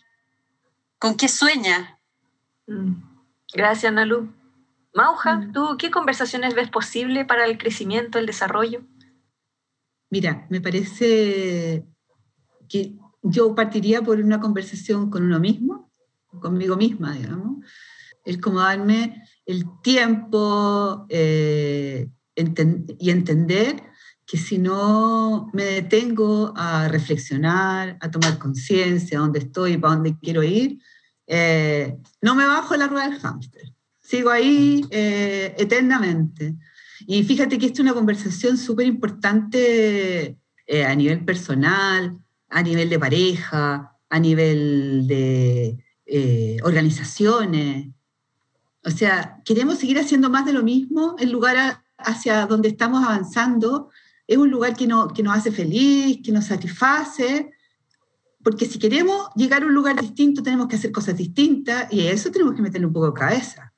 ¿Con 0.98 1.16
qué 1.16 1.28
sueñas? 1.28 1.88
Mm. 2.66 2.94
Gracias, 3.54 3.92
Nalu. 3.92 4.32
Mauja, 4.92 5.36
mm. 5.36 5.52
¿tú 5.52 5.76
qué 5.78 5.90
conversaciones 5.90 6.54
ves 6.54 6.68
posible 6.68 7.24
para 7.24 7.46
el 7.46 7.58
crecimiento, 7.58 8.18
el 8.18 8.26
desarrollo? 8.26 8.82
Mira, 10.10 10.46
me 10.50 10.60
parece 10.60 11.86
que 12.68 12.96
yo 13.22 13.54
partiría 13.54 14.02
por 14.02 14.18
una 14.18 14.40
conversación 14.40 15.10
con 15.10 15.22
uno 15.22 15.38
mismo, 15.38 15.90
conmigo 16.40 16.76
misma, 16.76 17.12
digamos. 17.12 17.64
Es 18.24 18.38
como 18.38 18.60
darme 18.60 19.22
el 19.46 19.64
tiempo 19.82 21.06
eh, 21.08 22.08
y 22.34 23.10
entender 23.10 23.82
que 24.24 24.38
si 24.38 24.58
no 24.58 25.50
me 25.52 25.64
detengo 25.64 26.52
a 26.56 26.88
reflexionar, 26.88 27.98
a 28.00 28.10
tomar 28.10 28.38
conciencia 28.38 29.18
de 29.18 29.22
dónde 29.22 29.38
estoy 29.40 29.72
y 29.72 29.78
para 29.78 29.94
dónde 29.94 30.16
quiero 30.20 30.42
ir, 30.42 30.78
eh, 31.26 31.98
no 32.20 32.34
me 32.34 32.46
bajo 32.46 32.76
la 32.76 32.86
rueda 32.86 33.08
del 33.08 33.18
hámster 33.18 33.72
sigo 34.00 34.30
ahí 34.30 34.84
eh, 34.90 35.54
eternamente. 35.56 36.56
Y 37.06 37.22
fíjate 37.24 37.56
que 37.56 37.66
esta 37.66 37.76
es 37.76 37.80
una 37.80 37.94
conversación 37.94 38.58
súper 38.58 38.86
importante 38.86 40.36
a 40.86 40.94
nivel 40.94 41.24
personal, 41.24 42.18
a 42.48 42.62
nivel 42.62 42.90
de 42.90 42.98
pareja, 42.98 43.96
a 44.10 44.18
nivel 44.18 45.06
de 45.06 45.78
organizaciones. 46.62 47.88
O 48.84 48.90
sea, 48.90 49.40
queremos 49.44 49.78
seguir 49.78 49.98
haciendo 49.98 50.28
más 50.28 50.44
de 50.44 50.52
lo 50.52 50.62
mismo, 50.62 51.16
el 51.18 51.30
lugar 51.30 51.82
hacia 51.98 52.46
donde 52.46 52.68
estamos 52.68 53.04
avanzando 53.04 53.90
es 54.26 54.36
un 54.36 54.50
lugar 54.50 54.74
que, 54.76 54.86
no, 54.86 55.08
que 55.08 55.22
nos 55.22 55.36
hace 55.36 55.52
feliz, 55.52 56.20
que 56.24 56.32
nos 56.32 56.46
satisface, 56.46 57.52
porque 58.42 58.66
si 58.66 58.78
queremos 58.78 59.28
llegar 59.36 59.62
a 59.62 59.66
un 59.66 59.74
lugar 59.74 60.00
distinto 60.00 60.42
tenemos 60.42 60.66
que 60.66 60.76
hacer 60.76 60.90
cosas 60.90 61.16
distintas 61.16 61.92
y 61.92 62.00
a 62.00 62.12
eso 62.12 62.30
tenemos 62.30 62.54
que 62.54 62.62
meterle 62.62 62.86
un 62.86 62.92
poco 62.92 63.06
de 63.06 63.12
cabeza. 63.12 63.72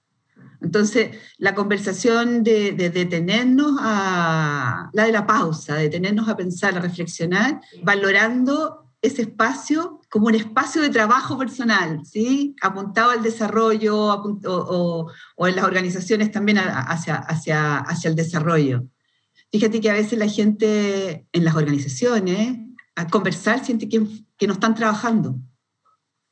Entonces, 0.61 1.19
la 1.37 1.55
conversación 1.55 2.43
de, 2.43 2.73
detenernos 2.73 3.77
a 3.81 4.89
la 4.95 5.05
de 5.05 5.13
la 5.13 5.27
pausa, 5.27 5.75
de 5.75 5.85
detenernos 5.85 6.27
a 6.29 6.37
pensar, 6.37 6.77
a 6.77 6.81
reflexionar, 6.81 7.61
valorando 7.83 8.91
ese 9.03 9.23
espacio 9.23 9.94
como 10.15 10.29
un 10.29 10.37
espacio 10.37 10.81
de 10.81 10.91
trabajo 10.91 11.37
personal, 11.37 12.07
¿sí? 12.07 12.55
apuntado 12.63 13.11
al 13.11 13.25
desarrollo 13.25 13.97
o, 13.97 15.11
en 15.49 15.57
las 15.57 15.65
organizaciones 15.65 16.31
también 16.31 16.59
hacia, 16.59 17.17
hacia, 17.17 17.79
hacia 17.79 18.11
el 18.11 18.15
desarrollo. 18.15 18.85
Fíjate 19.51 19.81
que 19.81 19.91
a 19.91 19.95
veces 19.95 20.17
la 20.17 20.29
gente 20.29 21.27
en 21.33 21.45
las 21.45 21.57
organizaciones, 21.57 22.59
a 22.95 23.09
conversar, 23.09 23.65
siente 23.65 23.89
que, 23.89 24.07
que 24.37 24.47
no 24.47 24.53
están 24.53 24.77
trabajando. 24.77 25.35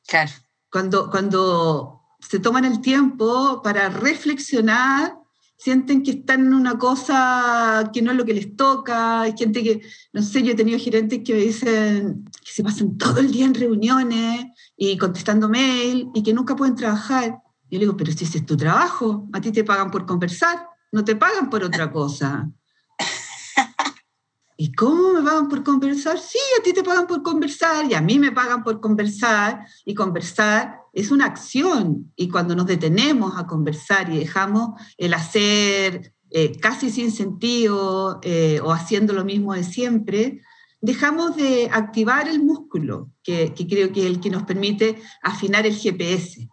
Claro. 0.07 0.31
Cuando, 0.71 1.11
cuando 1.11 2.03
se 2.21 2.39
toman 2.39 2.65
el 2.65 2.83
tiempo 2.83 3.63
para 3.65 3.89
reflexionar, 3.89 5.17
sienten 5.63 6.03
que 6.03 6.11
están 6.11 6.41
en 6.47 6.55
una 6.55 6.77
cosa 6.77 7.89
que 7.93 8.03
no 8.03 8.11
es 8.11 8.17
lo 8.17 8.25
que 8.25 8.35
les 8.35 8.57
toca, 8.57 9.21
hay 9.21 9.35
gente 9.39 9.63
que, 9.63 9.81
no 10.13 10.21
sé, 10.21 10.43
yo 10.43 10.53
he 10.53 10.57
tenido 10.57 10.77
gerentes 10.77 11.21
que 11.25 11.35
me 11.35 11.41
dicen 11.41 12.29
que 12.45 12.51
se 12.51 12.65
pasan 12.65 12.99
todo 12.99 13.21
el 13.21 13.31
día 13.31 13.45
en 13.45 13.55
reuniones 13.55 14.47
y 14.77 14.99
contestando 14.99 15.49
mail 15.49 16.09
y 16.15 16.23
que 16.25 16.35
nunca 16.35 16.57
pueden 16.57 16.75
trabajar. 16.75 17.39
Yo 17.71 17.79
le 17.79 17.85
digo, 17.85 17.97
pero 17.97 18.11
si 18.11 18.25
ese 18.25 18.39
es 18.39 18.47
tu 18.47 18.57
trabajo, 18.57 19.29
a 19.33 19.41
ti 19.41 19.53
te 19.53 19.63
pagan 19.63 19.93
por 19.93 20.05
conversar, 20.05 20.67
no 20.91 21.05
te 21.05 21.15
pagan 21.15 21.49
por 21.49 21.63
otra 21.63 21.93
cosa. 21.93 22.51
¿Y 24.57 24.73
cómo 24.73 25.13
me 25.13 25.23
pagan 25.23 25.49
por 25.49 25.63
conversar? 25.63 26.19
Sí, 26.19 26.41
a 26.59 26.63
ti 26.65 26.73
te 26.73 26.83
pagan 26.83 27.07
por 27.07 27.23
conversar 27.23 27.89
y 27.89 27.95
a 27.95 28.01
mí 28.01 28.19
me 28.19 28.33
pagan 28.33 28.65
por 28.65 28.81
conversar 28.81 29.65
y 29.85 29.95
conversar 29.95 30.82
es 30.93 31.11
una 31.11 31.27
acción 31.27 32.13
y 32.17 32.29
cuando 32.29 32.55
nos 32.55 32.67
detenemos 32.67 33.39
a 33.39 33.47
conversar 33.47 34.11
y 34.11 34.19
dejamos 34.19 34.81
el 34.99 35.15
hacer 35.15 36.15
eh, 36.31 36.59
casi 36.61 36.91
sin 36.91 37.11
sentido 37.11 38.21
eh, 38.23 38.61
o 38.63 38.73
haciendo 38.73 39.13
lo 39.13 39.25
mismo 39.25 39.55
de 39.55 39.65
siempre, 39.65 40.41
dejamos 40.81 41.37
de 41.37 41.69
activar 41.73 42.29
el 42.29 42.43
músculo, 42.43 43.11
que, 43.23 43.55
creo 43.69 43.93
que 43.93 44.01
es 44.01 44.07
el 44.07 44.21
que 44.21 44.31
nos 44.31 44.43
permite 44.45 45.01
afinar 45.23 45.67
el 45.67 45.77
GPS. 45.77 46.49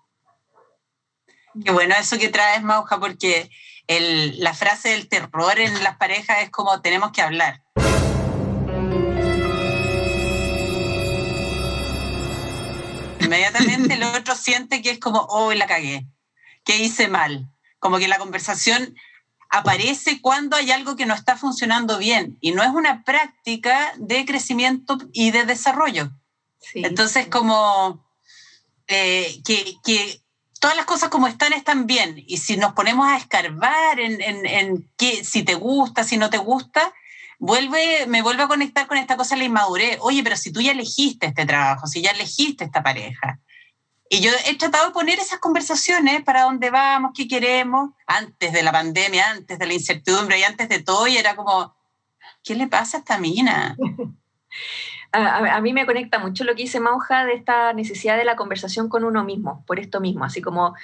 Qué 1.63 1.71
bueno 1.71 1.95
eso 1.99 2.17
que 2.17 2.30
traes, 2.30 2.63
Mauja, 2.63 2.99
porque 2.99 3.49
la 3.88 4.54
frase 4.54 4.89
del 4.89 5.10
terror 5.10 5.60
en 5.60 5.84
las 5.84 5.97
parejas 5.97 6.43
es 6.43 6.49
como 6.52 6.80
tenemos 6.82 7.12
que 7.12 7.21
hablar. 7.21 7.63
Inmediatamente 13.30 13.94
el 13.94 14.04
otro 14.04 14.36
siente 14.36 14.82
que 14.82 14.92
es 14.92 15.00
como, 15.00 15.20
oh, 15.30 15.54
la 15.54 15.68
cagué, 15.68 16.06
que 16.63 16.78
hice 16.78 17.08
mal. 17.08 17.48
Como 17.78 18.00
que 18.00 18.08
la 18.08 18.18
conversación 18.18 18.96
aparece 19.50 20.22
cuando 20.22 20.56
hay 20.56 20.72
algo 20.72 20.96
que 20.96 21.06
no 21.06 21.13
está 21.13 21.38
funcionando 21.38 21.98
bien 21.98 22.38
y 22.42 22.52
no 22.52 22.63
es 22.63 22.70
una 22.70 23.04
práctica 23.04 23.94
de 23.98 24.26
crecimiento 24.26 24.98
y 25.13 25.32
de 25.32 25.46
desarrollo. 25.46 26.12
Entonces, 26.74 27.28
como 27.28 28.04
eh, 28.88 29.42
que, 29.46 29.76
que, 29.84 30.22
todas 30.60 30.76
las 30.76 30.86
cosas 30.86 31.10
como 31.10 31.28
están, 31.28 31.54
están 31.54 31.88
bien. 31.88 32.22
Y 32.28 32.38
si 32.38 32.58
nos 32.58 32.74
ponemos 32.74 33.08
a 33.08 33.15
escarbar 33.15 34.00
en, 34.00 34.22
en, 34.22 34.46
en 34.46 34.92
qué, 34.98 35.24
si 35.24 35.44
te 35.44 35.56
gusta, 35.56 36.04
si 36.04 36.18
no 36.18 36.30
te 36.30 36.38
gusta, 36.38 36.94
vuelve, 37.39 38.06
me 38.08 38.21
vuelve 38.21 38.43
a 38.43 38.47
conectar 38.47 38.86
con 38.86 38.97
esta 38.97 39.17
cosa 39.17 39.36
de 39.36 39.39
la 39.39 39.45
inmadurez. 39.45 39.97
Oye, 40.02 40.21
pero 40.23 40.36
si 40.36 40.52
tú 40.52 40.62
ya 40.62 40.73
elegiste 40.73 41.25
este 41.28 41.45
trabajo, 41.45 41.88
si 41.88 42.02
ya 42.02 42.12
elegiste 42.12 42.65
esta 42.65 42.84
pareja. 42.84 43.39
Y 44.10 44.21
yo 44.21 44.32
he 44.45 44.56
tratado 44.58 44.88
de 44.88 44.91
poner 44.91 45.19
esas 45.19 45.39
conversaciones 45.39 46.23
para 46.23 46.43
dónde 46.43 46.69
vamos, 46.69 47.12
qué 47.15 47.28
queremos, 47.28 47.91
antes 48.08 48.52
de 48.52 48.63
la 48.63 48.71
pandemia, 48.71 49.30
antes 49.30 49.58
de 49.58 49.65
la 49.67 49.73
incertidumbre 49.73 50.39
y 50.39 50.43
antes 50.43 50.67
de 50.67 50.82
todo, 50.82 51.08
y 51.08 51.17
era 51.17 51.36
como, 51.36 51.75
¿qué 52.43 52.56
le 52.56 52.67
pasa 52.67 52.97
a 52.97 52.99
esta 53.02 53.17
mina? 53.17 53.75
A, 55.12 55.56
a, 55.56 55.62
mí 55.62 55.73
me 55.73 55.88
conecta 55.88 56.19
mucho 56.19 56.43
lo 56.43 56.54
que 56.54 56.62
dice 56.62 56.80
Mauja 56.80 57.25
de 57.25 57.34
esta 57.34 57.73
necesidad 57.73 58.15
de 58.15 58.25
la 58.25 58.36
conversación 58.36 58.89
con 58.89 59.04
uno 59.04 59.23
mismo, 59.23 59.63
por 59.65 59.80
esto 59.80 59.99
mismo, 59.99 60.23
así 60.23 60.39
como 60.39 60.75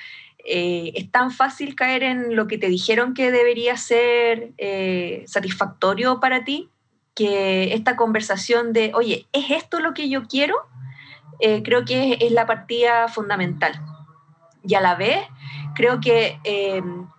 eh, 0.48 0.92
es 0.94 1.12
tan 1.12 1.32
fácil 1.32 1.76
caer 1.76 2.04
en 2.04 2.36
lo 2.36 2.46
que 2.46 2.60
te 2.60 2.68
dijeron 2.68 3.16
que 3.16 3.32
debería 3.32 3.78
ser 3.78 4.52
eh, 4.60 5.24
satisfactorio 5.28 6.20
para 6.20 6.44
ti, 6.44 6.70
que 7.16 7.74
esta 7.74 7.96
conversación 7.96 8.72
de, 8.72 8.92
oye, 8.94 9.26
¿es 9.34 9.50
esto 9.50 9.80
lo 9.80 9.96
que 9.96 10.08
yo 10.08 10.28
quiero? 10.28 10.56
Eh, 11.40 11.64
creo 11.64 11.84
que 11.84 12.20
es, 12.22 12.32
la 12.32 12.46
partida 12.46 13.08
fundamental. 13.08 13.74
Y 14.64 14.76
a 14.76 14.82
la 14.82 14.96
vez, 14.96 15.20
creo 15.74 16.00
que 16.00 16.40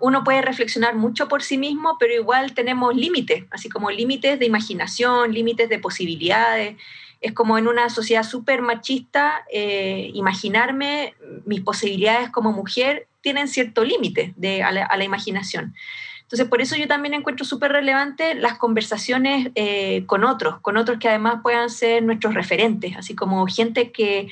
uno 0.01 0.25
puede 0.25 0.43
reflexionar 0.43 0.95
mucho 0.97 1.29
por 1.29 1.43
sí 1.43 1.59
mismo, 1.59 1.97
pero 1.99 2.13
igual 2.13 2.55
tenemos 2.55 2.95
límites, 2.95 3.45
así 3.51 3.69
como 3.69 3.91
límites 3.91 4.39
de 4.39 4.47
imaginación, 4.47 5.33
límites 5.33 5.69
de 5.69 5.79
posibilidades. 5.79 6.77
Es 7.21 7.33
como 7.33 7.59
en 7.59 7.69
una 7.69 7.89
sociedad 7.91 8.23
súper 8.23 8.63
machista, 8.63 9.45
eh, 9.53 10.11
imaginarme 10.15 11.15
mis 11.45 11.61
posibilidades 11.61 12.31
como 12.31 12.53
mujer 12.53 13.09
tienen 13.21 13.49
cierto 13.49 13.85
límite 13.85 14.35
a, 14.63 14.71
la, 14.71 15.05
imaginación. 15.05 15.75
Entonces, 16.23 16.49
por 16.49 16.61
eso 16.61 16.77
yo 16.77 16.89
también 16.89 17.15
encuentro 17.15 17.45
súper 17.45 17.73
relevante 17.73 18.35
las 18.35 18.59
conversaciones 18.59 19.51
eh, 19.55 20.05
con 20.07 20.25
otros, 20.25 20.61
con 20.61 20.77
otros 20.77 20.99
que 20.99 21.09
además 21.09 21.41
puedan 21.43 21.71
ser 21.71 22.03
nuestros 22.03 22.35
referentes, 22.35 22.97
así 22.97 23.15
como 23.15 23.47
gente 23.47 23.93
que 23.93 24.29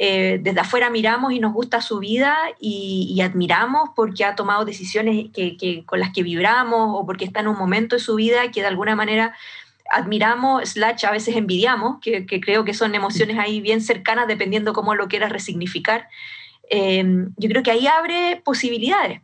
eh, 0.00 0.38
desde 0.40 0.60
afuera 0.60 0.90
miramos 0.90 1.32
y 1.32 1.40
nos 1.40 1.52
gusta 1.52 1.80
su 1.80 1.98
vida 1.98 2.36
y, 2.60 3.20
admiramos 3.20 3.90
porque 3.96 4.24
ha 4.24 4.36
tomado 4.36 4.64
decisiones 4.64 5.26
que, 5.32 5.82
con 5.84 5.98
las 5.98 6.12
que 6.12 6.22
vibramos 6.22 6.90
o 6.94 7.04
porque 7.04 7.24
está 7.24 7.40
en 7.40 7.48
un 7.48 7.58
momento 7.58 7.96
de 7.96 8.00
su 8.00 8.14
vida 8.14 8.50
que 8.52 8.60
de 8.60 8.68
alguna 8.68 8.94
manera 8.94 9.34
admiramos, 9.90 10.70
slash 10.70 11.04
a 11.06 11.10
veces 11.10 11.36
envidiamos, 11.36 11.98
que, 12.00 12.24
creo 12.26 12.64
que 12.64 12.74
son 12.74 12.94
emociones 12.94 13.38
ahí 13.38 13.60
bien 13.60 13.80
cercanas 13.80 14.28
dependiendo 14.28 14.72
cómo 14.72 14.94
lo 14.94 15.08
quieras 15.08 15.32
resignificar. 15.32 16.08
Eh, 16.70 17.04
yo 17.36 17.48
creo 17.48 17.62
que 17.62 17.70
ahí 17.70 17.86
abre 17.86 18.42
posibilidades 18.44 19.20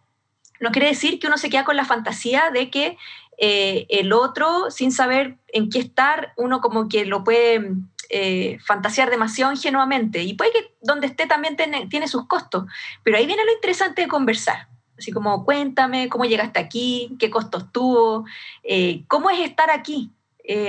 no 0.65 0.71
quiere 0.71 0.89
decir 0.89 1.19
que 1.19 1.27
uno 1.27 1.37
se 1.37 1.51
queda 1.51 1.65
con 1.65 1.77
la 1.77 1.85
fantasía 1.85 2.51
de 2.51 2.71
que 2.71 2.97
eh, 3.39 3.87
el 3.89 4.13
otro, 4.13 4.71
sin 4.71 4.93
saber 4.93 5.37
en 5.49 5.69
qué 5.69 5.81
estar, 5.81 6.33
uno 6.37 6.61
como 6.61 6.89
que 6.89 7.05
lo 7.05 7.25
puede 7.25 7.73
eh, 8.09 8.59
fantasear 8.65 9.11
demasiado 9.11 9.53
ingenuamente. 9.53 10.23
Y 10.23 10.35
puede 10.35 10.53
que 10.53 10.75
donde 10.81 11.07
esté 11.07 11.27
también 11.27 11.57
tiene, 11.57 12.09
sus 12.09 12.27
costos. 12.27 12.65
Pero 13.03 13.19
ahí 13.19 13.27
viene 13.27 13.45
lo 13.45 13.53
interesante 13.53 14.03
de 14.03 14.09
conversar. 14.09 14.69
Así 14.97 15.11
como, 15.11 15.45
cuéntame 15.45 16.09
cómo 16.09 16.25
llegaste 16.25 16.61
aquí, 16.61 17.17
qué 17.19 17.29
costos 17.29 17.73
tuvo, 17.73 18.25
eh, 18.63 19.05
cómo 19.09 19.29
es 19.29 19.41
estar 19.41 19.71
aquí, 19.71 20.13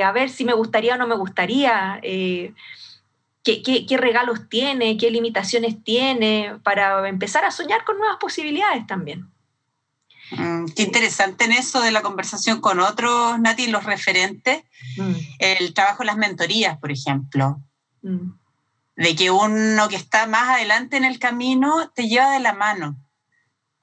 a 0.04 0.12
ver 0.12 0.30
si 0.30 0.46
me 0.46 0.54
gustaría 0.54 0.96
o 0.96 0.98
no 0.98 1.08
me 1.08 1.16
gustaría. 1.16 2.00
Qué, 2.02 3.62
qué, 3.62 3.98
regalos 3.98 4.50
tiene, 4.50 4.98
qué 4.98 5.12
limitaciones 5.12 5.84
tiene, 5.84 6.60
para 6.64 7.08
empezar 7.08 7.46
a 7.46 7.52
soñar 7.52 7.84
con 7.84 8.00
nuevas 8.00 8.18
posibilidades 8.20 8.88
también. 8.88 9.30
Mm, 10.32 10.66
qué 10.76 10.82
interesante 10.82 11.46
en 11.46 11.52
eso 11.52 11.80
de 11.82 11.92
la 11.92 12.02
conversación 12.02 12.60
con 12.60 12.80
otros, 12.80 13.40
Nati, 13.40 13.68
los 13.68 13.84
referentes, 13.84 14.64
mm. 14.98 15.14
el 15.38 15.74
trabajo 15.76 16.02
en 16.02 16.08
las 16.08 16.18
mentorías, 16.18 16.80
por 16.80 16.92
ejemplo, 16.92 17.62
mm. 18.02 18.32
de 18.96 19.16
que 19.16 19.30
uno 19.30 19.88
que 19.90 19.96
está 19.96 20.26
más 20.26 20.50
adelante 20.50 20.98
en 20.98 21.06
el 21.06 21.20
camino 21.20 21.92
te 21.94 22.08
lleva 22.08 22.32
de 22.32 22.40
la 22.40 22.54
mano 22.54 22.98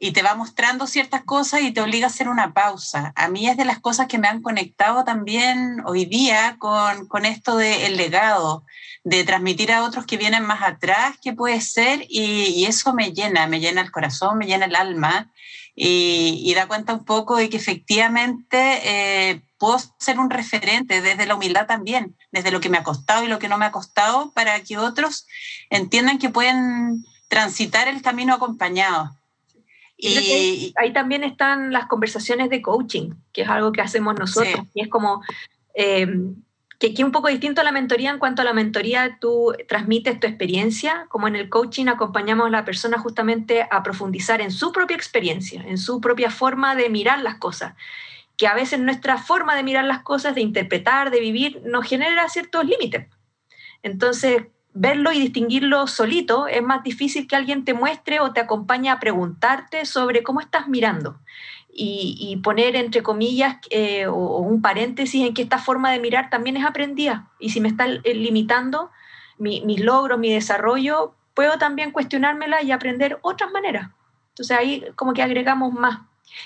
y 0.03 0.11
te 0.11 0.23
va 0.23 0.35
mostrando 0.35 0.89
ciertas 0.89 1.23
cosas 1.23 1.63
y 1.63 1.71
te 1.71 1.81
obliga 1.81 2.09
a 2.09 2.11
hacer 2.11 2.29
una 2.29 2.53
pausa. 2.53 3.13
A 3.15 3.29
mí 3.29 3.49
es 3.49 3.57
de 3.57 3.65
las 3.65 3.79
cosas 3.79 4.09
que 4.09 4.19
me 4.19 4.27
han 4.27 4.43
conectado 4.43 5.05
también 5.05 5.81
hoy 5.87 6.07
día 6.07 6.57
con, 6.59 7.07
con 7.07 7.25
esto 7.25 7.57
del 7.57 7.97
legado, 7.97 8.65
de 9.05 9.23
transmitir 9.23 9.71
a 9.71 9.85
otros 9.85 10.05
que 10.05 10.17
vienen 10.17 10.45
más 10.45 10.61
atrás, 10.61 11.19
que 11.23 11.33
puede 11.33 11.61
ser, 11.61 12.05
y, 12.09 12.47
y 12.47 12.65
eso 12.65 12.93
me 12.95 13.13
llena, 13.13 13.47
me 13.47 13.61
llena 13.61 13.81
el 13.81 13.93
corazón, 13.93 14.39
me 14.39 14.47
llena 14.47 14.65
el 14.65 14.75
alma 14.75 15.31
y, 15.77 16.53
da 16.57 16.67
cuenta 16.67 16.95
un 16.95 17.05
poco 17.05 17.37
de 17.37 17.49
que 17.49 17.59
efectivamente 17.59 18.81
eh, 18.83 19.41
puedo 19.57 19.79
ser 20.01 20.19
un 20.19 20.31
referente 20.31 21.01
desde 21.01 21.27
la 21.27 21.37
humildad 21.37 21.69
también, 21.69 22.17
desde 22.33 22.51
lo 22.51 22.59
que 22.59 22.71
me 22.71 22.79
ha 22.79 22.83
costado 22.83 23.23
y 23.23 23.29
lo 23.29 23.39
que 23.39 23.49
no 23.49 23.57
me 23.57 23.67
ha 23.67 23.73
costado, 23.73 24.33
para 24.33 24.59
que 24.65 24.79
otros 24.79 25.29
entiendan 25.71 26.19
que 26.19 26.29
pueden 26.29 27.05
transitar 27.29 27.87
el 27.87 28.03
camino 28.03 28.35
acompañado. 28.35 29.17
Y 30.05 30.75
ahí 30.77 30.93
también 30.93 31.23
están 31.23 31.73
las 31.73 31.87
conversaciones 31.87 32.51
de 32.51 32.61
coaching, 32.61 33.11
que 33.33 33.43
es 33.43 33.49
algo 33.49 33.71
que 33.71 33.83
hacemos 33.83 34.19
nosotros. 34.19 34.67
Y 34.75 34.83
es 34.83 34.89
como, 34.89 35.23
eh, 35.75 36.09
que, 36.81 36.89
es 36.89 36.99
un 36.99 37.13
poco 37.13 37.29
distinto 37.29 37.61
a 37.61 37.65
la 37.65 37.71
mentoría 37.71 38.11
en 38.11 38.19
cuanto 38.19 38.43
a 38.43 38.45
la 38.45 38.53
mentoría 38.53 39.19
tú 39.21 39.55
transmites 39.69 40.19
tu 40.19 40.27
experiencia, 40.27 41.07
como 41.09 41.29
en 41.29 41.37
el 41.37 41.49
coaching 41.49 41.87
acompañamos 41.87 42.49
a 42.49 42.51
la 42.51 42.65
persona 42.65 42.99
justamente 42.99 43.69
a 43.71 43.85
profundizar 43.85 44.41
en 44.41 44.51
su 44.51 44.73
propia 44.73 44.97
experiencia, 44.97 45.63
en 45.63 45.79
su 45.79 46.01
propia 46.01 46.33
forma 46.33 46.75
de 46.75 46.91
mirar 46.91 47.23
las 47.23 47.37
cosas, 47.37 47.75
que 48.37 48.49
a 48.49 48.55
veces 48.55 48.81
nuestra 48.81 49.19
forma 49.19 49.55
de 49.55 49.63
mirar 49.63 49.85
las 49.85 50.03
cosas, 50.03 50.35
de 50.35 50.41
interpretar, 50.41 51.13
de 51.13 51.21
vivir, 51.21 51.63
nos 51.65 51.87
genera 51.87 52.29
ciertos 52.29 52.65
límites. 52.65 53.07
Entonces, 53.85 54.47
verlo 54.75 55.13
y 55.13 55.21
distinguirlo 55.21 55.87
solito 55.87 56.47
es 56.47 56.63
más 56.63 56.83
difícil 56.83 57.27
que 57.27 57.37
alguien 57.37 57.65
te 57.65 57.75
muestre 57.75 58.21
o 58.21 58.33
te 58.33 58.41
acompañe 58.41 58.91
a 58.91 59.01
preguntarte 59.01 59.85
sobre 59.85 60.23
cómo 60.23 60.41
estás 60.41 60.69
mirando 60.69 61.19
y, 61.75 62.39
poner 62.43 62.77
entre 62.77 63.03
comillas 63.03 63.57
eh, 63.71 64.07
o, 64.07 64.39
un 64.39 64.61
paréntesis 64.61 65.27
en 65.27 65.35
que 65.35 65.43
esta 65.43 65.59
forma 65.59 65.91
de 65.91 66.01
mirar 66.01 66.29
también 66.29 66.57
es 66.57 66.65
aprendida. 66.65 67.31
Y 67.39 67.51
si 67.51 67.61
me 67.61 67.69
está 67.69 67.87
eh, 67.87 68.15
limitando 68.15 68.91
mis 69.39 69.81
logros, 69.81 70.19
mi 70.19 70.33
desarrollo, 70.33 71.15
puedo 71.35 71.59
también 71.59 71.91
cuestionármela 71.91 72.63
y 72.63 72.71
aprender 72.71 73.19
otras 73.23 73.51
maneras. 73.51 73.91
Entonces 74.31 74.57
ahí 74.57 74.85
como 74.95 75.15
que 75.15 75.23
agregamos 75.23 75.73
más. 75.73 76.01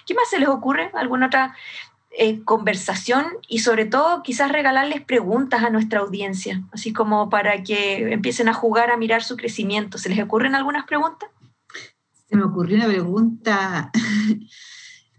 ¿Qué 0.06 0.14
más 0.14 0.28
se 0.30 0.38
les 0.38 0.48
ocurre? 0.48 0.90
¿Alguna 0.94 1.26
otra 1.26 1.54
eh, 2.18 2.42
conversación? 2.44 3.24
Y 3.48 3.60
sobre 3.60 3.86
todo 3.86 4.22
quizás 4.22 4.50
regalarles 4.50 5.02
preguntas 5.02 5.62
a 5.62 5.70
nuestra 5.70 6.00
audiencia, 6.00 6.62
así 6.72 6.92
como 6.92 7.28
para 7.30 7.62
que 7.62 8.12
empiecen 8.12 8.48
a 8.48 8.54
jugar 8.54 8.90
a 8.90 8.96
mirar 8.96 9.22
su 9.22 9.36
crecimiento. 9.36 9.98
¿Se 9.98 10.08
les 10.08 10.22
ocurren 10.22 10.54
algunas 10.54 10.86
preguntas? 10.86 11.28
Se 12.28 12.36
me 12.36 12.44
ocurrió 12.44 12.76
una 12.76 12.88
pregunta 12.88 13.90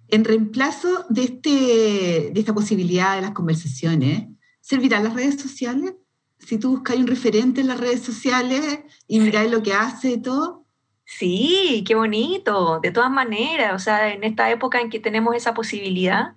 En 0.09 0.23
reemplazo 0.23 1.05
de, 1.09 1.23
este, 1.23 2.31
de 2.31 2.39
esta 2.39 2.53
posibilidad 2.53 3.15
de 3.15 3.21
las 3.21 3.31
conversaciones, 3.31 4.27
¿servirán 4.61 5.03
las 5.03 5.13
redes 5.13 5.39
sociales? 5.39 5.95
Si 6.39 6.57
tú 6.57 6.71
buscas 6.71 6.95
un 6.95 7.07
referente 7.07 7.61
en 7.61 7.67
las 7.67 7.79
redes 7.79 8.03
sociales 8.03 8.79
y 9.07 9.19
miráis 9.19 9.51
lo 9.51 9.61
que 9.61 9.73
hace 9.73 10.11
y 10.11 10.21
todo. 10.21 10.65
Sí, 11.03 11.83
qué 11.85 11.95
bonito, 11.95 12.79
de 12.81 12.91
todas 12.91 13.11
maneras, 13.11 13.73
o 13.73 13.79
sea, 13.79 14.13
en 14.13 14.23
esta 14.23 14.49
época 14.49 14.79
en 14.79 14.89
que 14.89 14.99
tenemos 14.99 15.35
esa 15.35 15.53
posibilidad, 15.53 16.35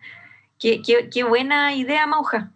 qué, 0.60 0.82
qué, 1.10 1.24
buena 1.24 1.74
idea, 1.74 2.06
Mauja, 2.06 2.52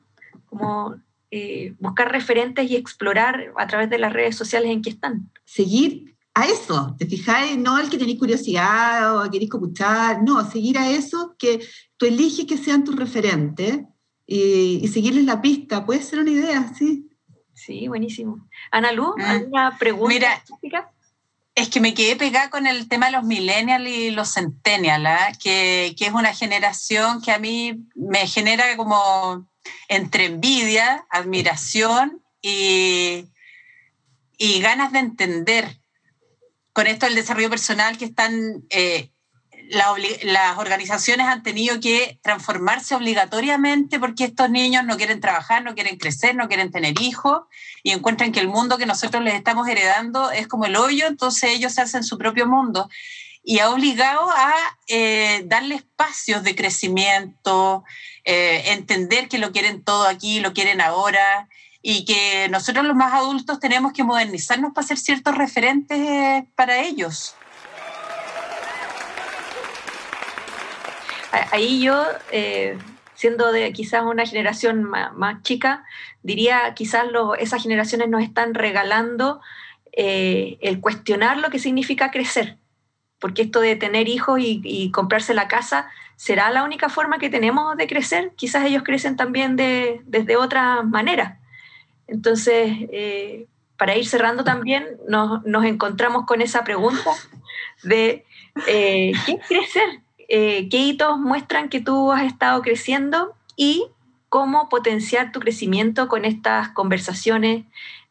como 0.46 0.94
eh, 1.30 1.74
buscar 1.80 2.12
referentes 2.12 2.70
y 2.70 2.76
explorar 2.76 3.52
a 3.56 3.66
través 3.66 3.90
de 3.90 3.98
las 3.98 4.12
redes 4.12 4.36
sociales 4.36 4.70
en 4.70 4.82
que 4.82 4.90
están. 4.90 5.30
Seguir 5.44 6.14
a 6.34 6.46
eso, 6.46 6.94
¿te 6.98 7.06
fijáis? 7.06 7.56
No 7.56 7.78
el 7.78 7.88
que 7.88 7.98
tenéis 7.98 8.18
curiosidad 8.18 9.16
o 9.16 9.30
queréis 9.30 9.50
escuchar, 9.50 10.22
no, 10.22 10.48
seguir 10.48 10.78
a 10.78 10.90
eso 10.90 11.34
que 11.38 11.66
tú 11.96 12.06
eliges 12.06 12.46
que 12.46 12.58
sean 12.58 12.84
tus 12.84 12.96
referentes 12.96 13.80
y, 14.26 14.86
seguirles 14.88 15.24
la 15.24 15.40
pista, 15.40 15.84
puede 15.84 16.02
ser 16.02 16.20
una 16.20 16.30
idea, 16.30 16.72
sí. 16.74 17.08
Sí, 17.52 17.88
buenísimo. 17.88 18.48
Ana 18.70 18.92
Lu, 18.92 19.14
ah, 19.18 19.30
¿alguna 19.30 19.78
pregunta? 19.78 20.42
Mira, 20.60 20.92
es 21.54 21.68
que 21.68 21.80
me 21.80 21.94
quedé 21.94 22.16
pegada 22.16 22.50
con 22.50 22.66
el 22.66 22.88
tema 22.88 23.06
de 23.06 23.12
los 23.12 23.24
millennials 23.24 23.88
y 23.88 24.10
los 24.10 24.34
centennials, 24.34 25.06
¿ah? 25.06 25.32
que, 25.40 25.94
que 25.96 26.06
es 26.06 26.12
una 26.12 26.34
generación 26.34 27.22
que 27.22 27.30
a 27.30 27.38
mí 27.38 27.86
me 27.94 28.26
genera 28.26 28.76
como 28.76 29.46
entre 29.88 30.26
envidia, 30.26 31.06
admiración 31.10 32.22
y, 32.42 33.28
y 34.36 34.60
ganas 34.60 34.92
de 34.92 34.98
entender 34.98 35.78
con 36.72 36.88
esto 36.88 37.06
del 37.06 37.14
desarrollo 37.14 37.50
personal 37.50 37.96
que 37.96 38.06
están, 38.06 38.64
eh, 38.70 39.10
las 39.70 40.58
organizaciones 40.58 41.26
han 41.26 41.42
tenido 41.42 41.80
que 41.80 42.18
transformarse 42.22 42.94
obligatoriamente 42.94 43.98
porque 43.98 44.24
estos 44.24 44.50
niños 44.50 44.84
no 44.84 44.96
quieren 44.96 45.20
trabajar, 45.20 45.62
no 45.62 45.74
quieren 45.74 45.96
crecer, 45.96 46.34
no 46.34 46.48
quieren 46.48 46.70
tener 46.70 47.00
hijos 47.00 47.42
y 47.82 47.92
encuentran 47.92 48.32
que 48.32 48.40
el 48.40 48.48
mundo 48.48 48.78
que 48.78 48.86
nosotros 48.86 49.22
les 49.22 49.34
estamos 49.34 49.68
heredando 49.68 50.30
es 50.30 50.48
como 50.48 50.66
el 50.66 50.76
hoyo, 50.76 51.06
entonces 51.06 51.50
ellos 51.50 51.72
se 51.72 51.82
hacen 51.82 52.04
su 52.04 52.18
propio 52.18 52.46
mundo 52.46 52.88
y 53.42 53.58
ha 53.58 53.70
obligado 53.70 54.30
a 54.30 54.54
eh, 54.88 55.42
darle 55.46 55.74
espacios 55.74 56.42
de 56.42 56.54
crecimiento, 56.54 57.84
eh, 58.24 58.72
entender 58.72 59.28
que 59.28 59.38
lo 59.38 59.52
quieren 59.52 59.84
todo 59.84 60.08
aquí, 60.08 60.40
lo 60.40 60.54
quieren 60.54 60.80
ahora, 60.80 61.48
y 61.82 62.06
que 62.06 62.48
nosotros 62.48 62.86
los 62.86 62.96
más 62.96 63.12
adultos 63.12 63.60
tenemos 63.60 63.92
que 63.92 64.02
modernizarnos 64.02 64.72
para 64.72 64.86
ser 64.86 64.96
ciertos 64.96 65.36
referentes 65.36 65.98
eh, 65.98 66.46
para 66.56 66.78
ellos. 66.78 67.36
Ahí 71.52 71.82
yo, 71.82 72.04
eh, 72.30 72.78
siendo 73.14 73.52
de 73.52 73.72
quizás 73.72 74.02
una 74.04 74.26
generación 74.26 74.84
más, 74.84 75.42
chica, 75.42 75.84
diría 76.22 76.74
quizás 76.74 77.06
esas 77.38 77.62
generaciones 77.62 78.08
nos 78.08 78.22
están 78.22 78.54
regalando 78.54 79.40
eh, 79.92 80.58
el 80.60 80.80
cuestionar 80.80 81.38
lo 81.38 81.50
que 81.50 81.58
significa 81.58 82.10
crecer, 82.10 82.56
porque 83.18 83.42
esto 83.42 83.60
de 83.60 83.76
tener 83.76 84.08
hijos 84.08 84.40
y, 84.40 84.90
comprarse 84.92 85.34
la 85.34 85.48
casa 85.48 85.88
será 86.16 86.50
la 86.50 86.62
única 86.62 86.88
forma 86.88 87.18
que 87.18 87.30
tenemos 87.30 87.76
de 87.76 87.86
crecer. 87.86 88.32
Quizás 88.36 88.64
ellos 88.66 88.82
crecen 88.84 89.16
también 89.16 89.56
de, 89.56 90.00
desde 90.04 90.36
otra 90.36 90.82
manera. 90.82 91.40
Entonces, 92.06 92.70
eh, 92.92 93.46
para 93.76 93.96
ir 93.96 94.06
cerrando 94.06 94.44
también, 94.44 94.86
nos, 95.08 95.64
encontramos 95.64 96.26
con 96.26 96.40
esa 96.40 96.62
pregunta 96.62 97.10
de 97.82 98.24
¿qué 98.54 99.12
es 99.26 99.46
crecer? 99.48 100.03
Eh, 100.28 100.68
¿Qué 100.68 100.78
hitos 100.78 101.18
muestran 101.18 101.68
que 101.68 101.80
tú 101.80 102.12
has 102.12 102.22
estado 102.24 102.62
creciendo? 102.62 103.34
Y 103.56 103.86
cómo 104.28 104.68
potenciar 104.68 105.30
tu 105.30 105.40
crecimiento 105.40 106.08
con 106.08 106.24
estas 106.24 106.70
conversaciones 106.70 107.66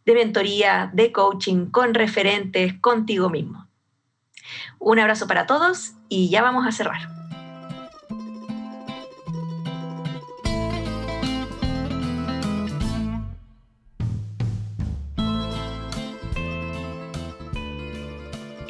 de 0.06 0.14
mentoría, 0.14 0.90
de 0.94 1.12
coaching, 1.12 1.68
con 1.68 1.94
referentes, 1.94 2.74
contigo 2.80 3.30
mismo. 3.30 3.68
Un 4.80 5.00
abrazo 5.00 5.28
para 5.28 5.46
todos 5.48 5.94
y 6.10 6.30
ya 6.30 6.42
vamos 6.42 6.68
a 6.68 6.72
cerrar. 6.72 7.23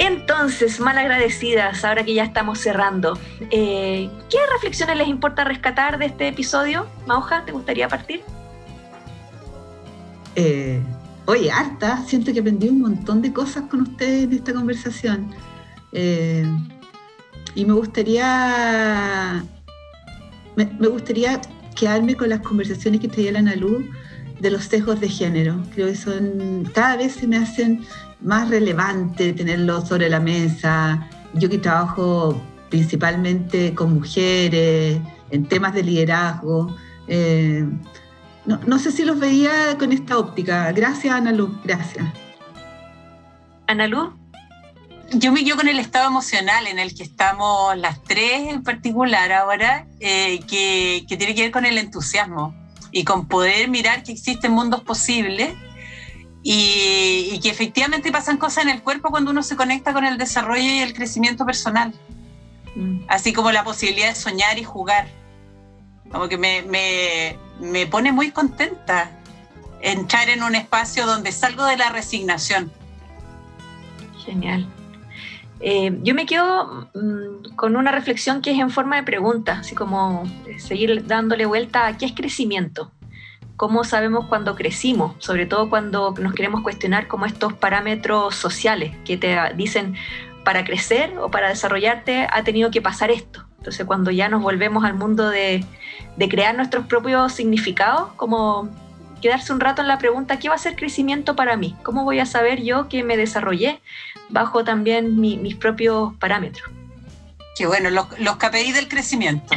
Entonces, 0.05 0.81
mal 0.81 0.97
agradecidas, 0.97 1.85
ahora 1.85 2.03
que 2.03 2.13
ya 2.13 2.25
estamos 2.25 2.59
cerrando, 2.59 3.17
eh, 3.51 4.09
¿qué 4.29 4.37
reflexiones 4.51 4.97
les 4.97 5.07
importa 5.07 5.45
rescatar 5.45 5.97
de 5.97 6.07
este 6.07 6.27
episodio? 6.27 6.87
Mauja, 7.07 7.45
¿te 7.45 7.53
gustaría 7.53 7.87
partir? 7.87 8.21
Eh, 10.35 10.81
oye, 11.25 11.49
harta, 11.49 12.03
siento 12.05 12.33
que 12.33 12.41
aprendí 12.41 12.67
un 12.67 12.81
montón 12.81 13.21
de 13.21 13.31
cosas 13.31 13.63
con 13.69 13.79
ustedes 13.79 14.25
en 14.25 14.33
esta 14.33 14.53
conversación. 14.53 15.33
Eh, 15.93 16.45
y 17.55 17.63
me 17.63 17.71
gustaría, 17.71 19.45
me, 20.57 20.65
gustaría 20.65 21.39
quedarme 21.77 22.15
con 22.15 22.27
las 22.27 22.41
conversaciones 22.41 22.99
que 22.99 23.07
traía 23.07 23.31
la 23.31 23.55
luz 23.55 23.85
de 24.41 24.51
los 24.51 24.65
sesgos 24.65 24.99
de 24.99 25.07
género. 25.07 25.63
Creo 25.73 25.87
que 25.87 25.95
son, 25.95 26.69
cada 26.73 26.97
vez 26.97 27.13
se 27.13 27.25
me 27.25 27.37
hacen 27.37 27.85
más 28.23 28.49
relevante 28.49 29.33
tenerlo 29.33 29.85
sobre 29.85 30.09
la 30.09 30.19
mesa. 30.19 31.09
Yo 31.33 31.49
que 31.49 31.57
trabajo 31.57 32.41
principalmente 32.69 33.75
con 33.75 33.93
mujeres, 33.93 34.99
en 35.29 35.45
temas 35.47 35.73
de 35.73 35.83
liderazgo. 35.83 36.75
Eh, 37.07 37.65
no, 38.45 38.79
sé 38.79 38.91
si 38.91 39.05
los 39.05 39.19
veía 39.19 39.77
con 39.77 39.91
esta 39.91 40.17
óptica. 40.17 40.71
Gracias, 40.71 41.13
Ana 41.13 41.31
Luz, 41.31 41.51
gracias. 41.63 42.05
Ana 43.67 43.87
Luz. 43.87 44.09
Yo 45.13 45.31
me 45.31 45.43
quedo 45.43 45.57
con 45.57 45.67
el 45.67 45.79
estado 45.79 46.07
emocional 46.07 46.65
en 46.65 46.79
el 46.79 46.95
que 46.95 47.03
estamos 47.03 47.77
las 47.77 48.01
tres 48.03 48.49
en 48.49 48.63
particular 48.63 49.31
ahora, 49.31 49.85
eh, 49.99 50.39
que, 50.47 51.05
que 51.07 51.17
tiene 51.17 51.35
que 51.35 51.43
ver 51.43 51.51
con 51.51 51.65
el 51.65 51.77
entusiasmo 51.77 52.55
y 52.91 53.03
con 53.03 53.27
poder 53.27 53.69
mirar 53.69 54.01
que 54.03 54.11
existen 54.11 54.51
mundos 54.51 54.81
posibles 54.81 55.53
y, 56.45 57.39
que 57.41 57.49
efectivamente 57.49 58.11
pasan 58.11 58.37
cosas 58.37 58.65
en 58.65 58.69
el 58.69 58.83
cuerpo 58.83 59.09
cuando 59.09 59.31
uno 59.31 59.41
se 59.41 59.55
conecta 59.55 59.93
con 59.93 60.03
el 60.03 60.17
desarrollo 60.17 60.61
y 60.61 60.79
el 60.79 60.93
crecimiento 60.93 61.45
personal. 61.45 61.93
Mm. 62.75 63.05
Así 63.07 63.31
como 63.31 63.51
la 63.51 63.63
posibilidad 63.63 64.09
de 64.09 64.15
soñar 64.15 64.59
y 64.59 64.63
jugar. 64.63 65.07
Como 66.11 66.27
que 66.27 66.37
me, 66.37 66.61
me, 66.63 67.37
me 67.59 67.87
pone 67.87 68.11
muy 68.11 68.31
contenta 68.31 69.09
entrar 69.81 70.29
en 70.29 70.43
un 70.43 70.53
espacio 70.53 71.05
donde 71.05 71.31
salgo 71.31 71.65
de 71.65 71.77
la 71.77 71.89
resignación. 71.89 72.71
Genial. 74.25 74.67
Eh, 75.61 75.97
yo 76.03 76.13
me 76.13 76.25
quedo 76.25 76.89
mm, 76.93 77.55
con 77.55 77.77
una 77.77 77.91
reflexión 77.91 78.41
que 78.41 78.51
es 78.51 78.59
en 78.59 78.69
forma 78.69 78.97
de 78.97 79.03
pregunta, 79.03 79.59
así 79.59 79.75
como 79.75 80.29
seguir 80.57 81.07
dándole 81.07 81.45
vuelta 81.45 81.87
a 81.87 81.97
qué 81.97 82.05
es 82.05 82.11
crecimiento 82.11 82.91
cómo 83.57 83.83
sabemos 83.83 84.25
cuando 84.25 84.55
crecimos, 84.55 85.15
sobre 85.19 85.45
todo 85.45 85.69
cuando 85.69 86.13
nos 86.19 86.33
queremos 86.33 86.61
cuestionar 86.61 87.07
como 87.07 87.25
estos 87.25 87.53
parámetros 87.53 88.35
sociales 88.35 88.95
que 89.05 89.17
te 89.17 89.37
dicen 89.55 89.95
para 90.43 90.63
crecer 90.65 91.17
o 91.17 91.31
para 91.31 91.49
desarrollarte 91.49 92.27
ha 92.31 92.43
tenido 92.43 92.71
que 92.71 92.81
pasar 92.81 93.11
esto. 93.11 93.45
Entonces 93.57 93.85
cuando 93.85 94.11
ya 94.11 94.27
nos 94.27 94.41
volvemos 94.41 94.83
al 94.83 94.95
mundo 94.95 95.29
de, 95.29 95.65
crear 96.29 96.55
nuestros 96.55 96.85
propios 96.85 97.31
significados, 97.31 98.11
como 98.17 98.69
quedarse 99.21 99.53
un 99.53 99.61
rato 99.61 99.81
en 99.81 99.87
la 99.87 99.97
pregunta, 99.97 100.37
¿qué 100.37 100.49
va 100.49 100.55
a 100.55 100.57
ser 100.57 100.75
crecimiento 100.75 101.35
para 101.35 101.55
mí? 101.55 101.75
¿Cómo 101.83 102.03
voy 102.03 102.19
a 102.19 102.25
saber 102.25 102.61
yo 102.61 102.89
que 102.89 103.03
me 103.03 103.15
desarrollé 103.15 103.79
bajo 104.29 104.65
también 104.65 105.19
mis 105.19 105.55
propios 105.55 106.13
parámetros? 106.15 106.69
Qué 107.55 107.67
bueno, 107.67 107.91
los, 107.91 108.07
los 108.19 108.37
KPI 108.37 108.71
del 108.71 108.87
crecimiento. 108.87 109.53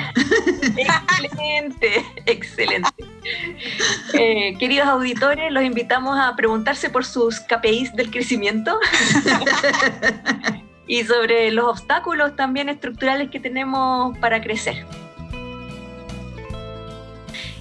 excelente, 0.77 2.05
excelente. 2.27 2.91
Eh, 4.13 4.55
queridos 4.59 4.87
auditores, 4.87 5.51
los 5.51 5.65
invitamos 5.65 6.19
a 6.19 6.37
preguntarse 6.37 6.91
por 6.91 7.07
sus 7.07 7.41
KPIs 7.41 7.97
del 7.97 8.11
crecimiento 8.11 8.79
y 10.87 11.05
sobre 11.05 11.51
los 11.53 11.67
obstáculos 11.67 12.37
también 12.37 12.69
estructurales 12.69 13.31
que 13.31 13.41
tenemos 13.41 14.17
para 14.19 14.43
crecer. 14.43 14.85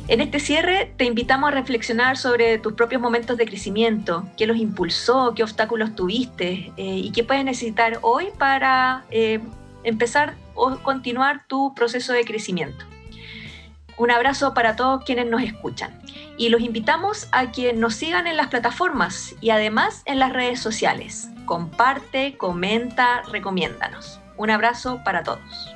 En 0.07 0.21
este 0.21 0.39
cierre 0.39 0.93
te 0.97 1.05
invitamos 1.05 1.47
a 1.47 1.51
reflexionar 1.51 2.17
sobre 2.17 2.59
tus 2.59 2.73
propios 2.73 3.01
momentos 3.01 3.37
de 3.37 3.45
crecimiento, 3.45 4.27
qué 4.37 4.45
los 4.45 4.57
impulsó, 4.57 5.33
qué 5.33 5.41
obstáculos 5.41 5.95
tuviste 5.95 6.71
eh, 6.77 6.97
y 6.97 7.11
qué 7.11 7.23
puedes 7.23 7.43
necesitar 7.43 7.97
hoy 8.01 8.27
para 8.37 9.05
eh, 9.09 9.39
empezar 9.85 10.35
o 10.53 10.77
continuar 10.77 11.45
tu 11.47 11.73
proceso 11.73 12.13
de 12.13 12.25
crecimiento. 12.25 12.85
Un 13.97 14.11
abrazo 14.11 14.53
para 14.53 14.75
todos 14.75 15.03
quienes 15.05 15.27
nos 15.27 15.41
escuchan 15.41 16.01
y 16.37 16.49
los 16.49 16.61
invitamos 16.61 17.29
a 17.31 17.51
que 17.51 17.73
nos 17.73 17.95
sigan 17.95 18.27
en 18.27 18.35
las 18.35 18.47
plataformas 18.47 19.35
y 19.39 19.51
además 19.51 20.01
en 20.05 20.19
las 20.19 20.33
redes 20.33 20.59
sociales. 20.59 21.29
Comparte, 21.45 22.37
comenta, 22.37 23.21
recomiéndanos. 23.31 24.19
Un 24.37 24.49
abrazo 24.49 25.01
para 25.05 25.23
todos. 25.23 25.74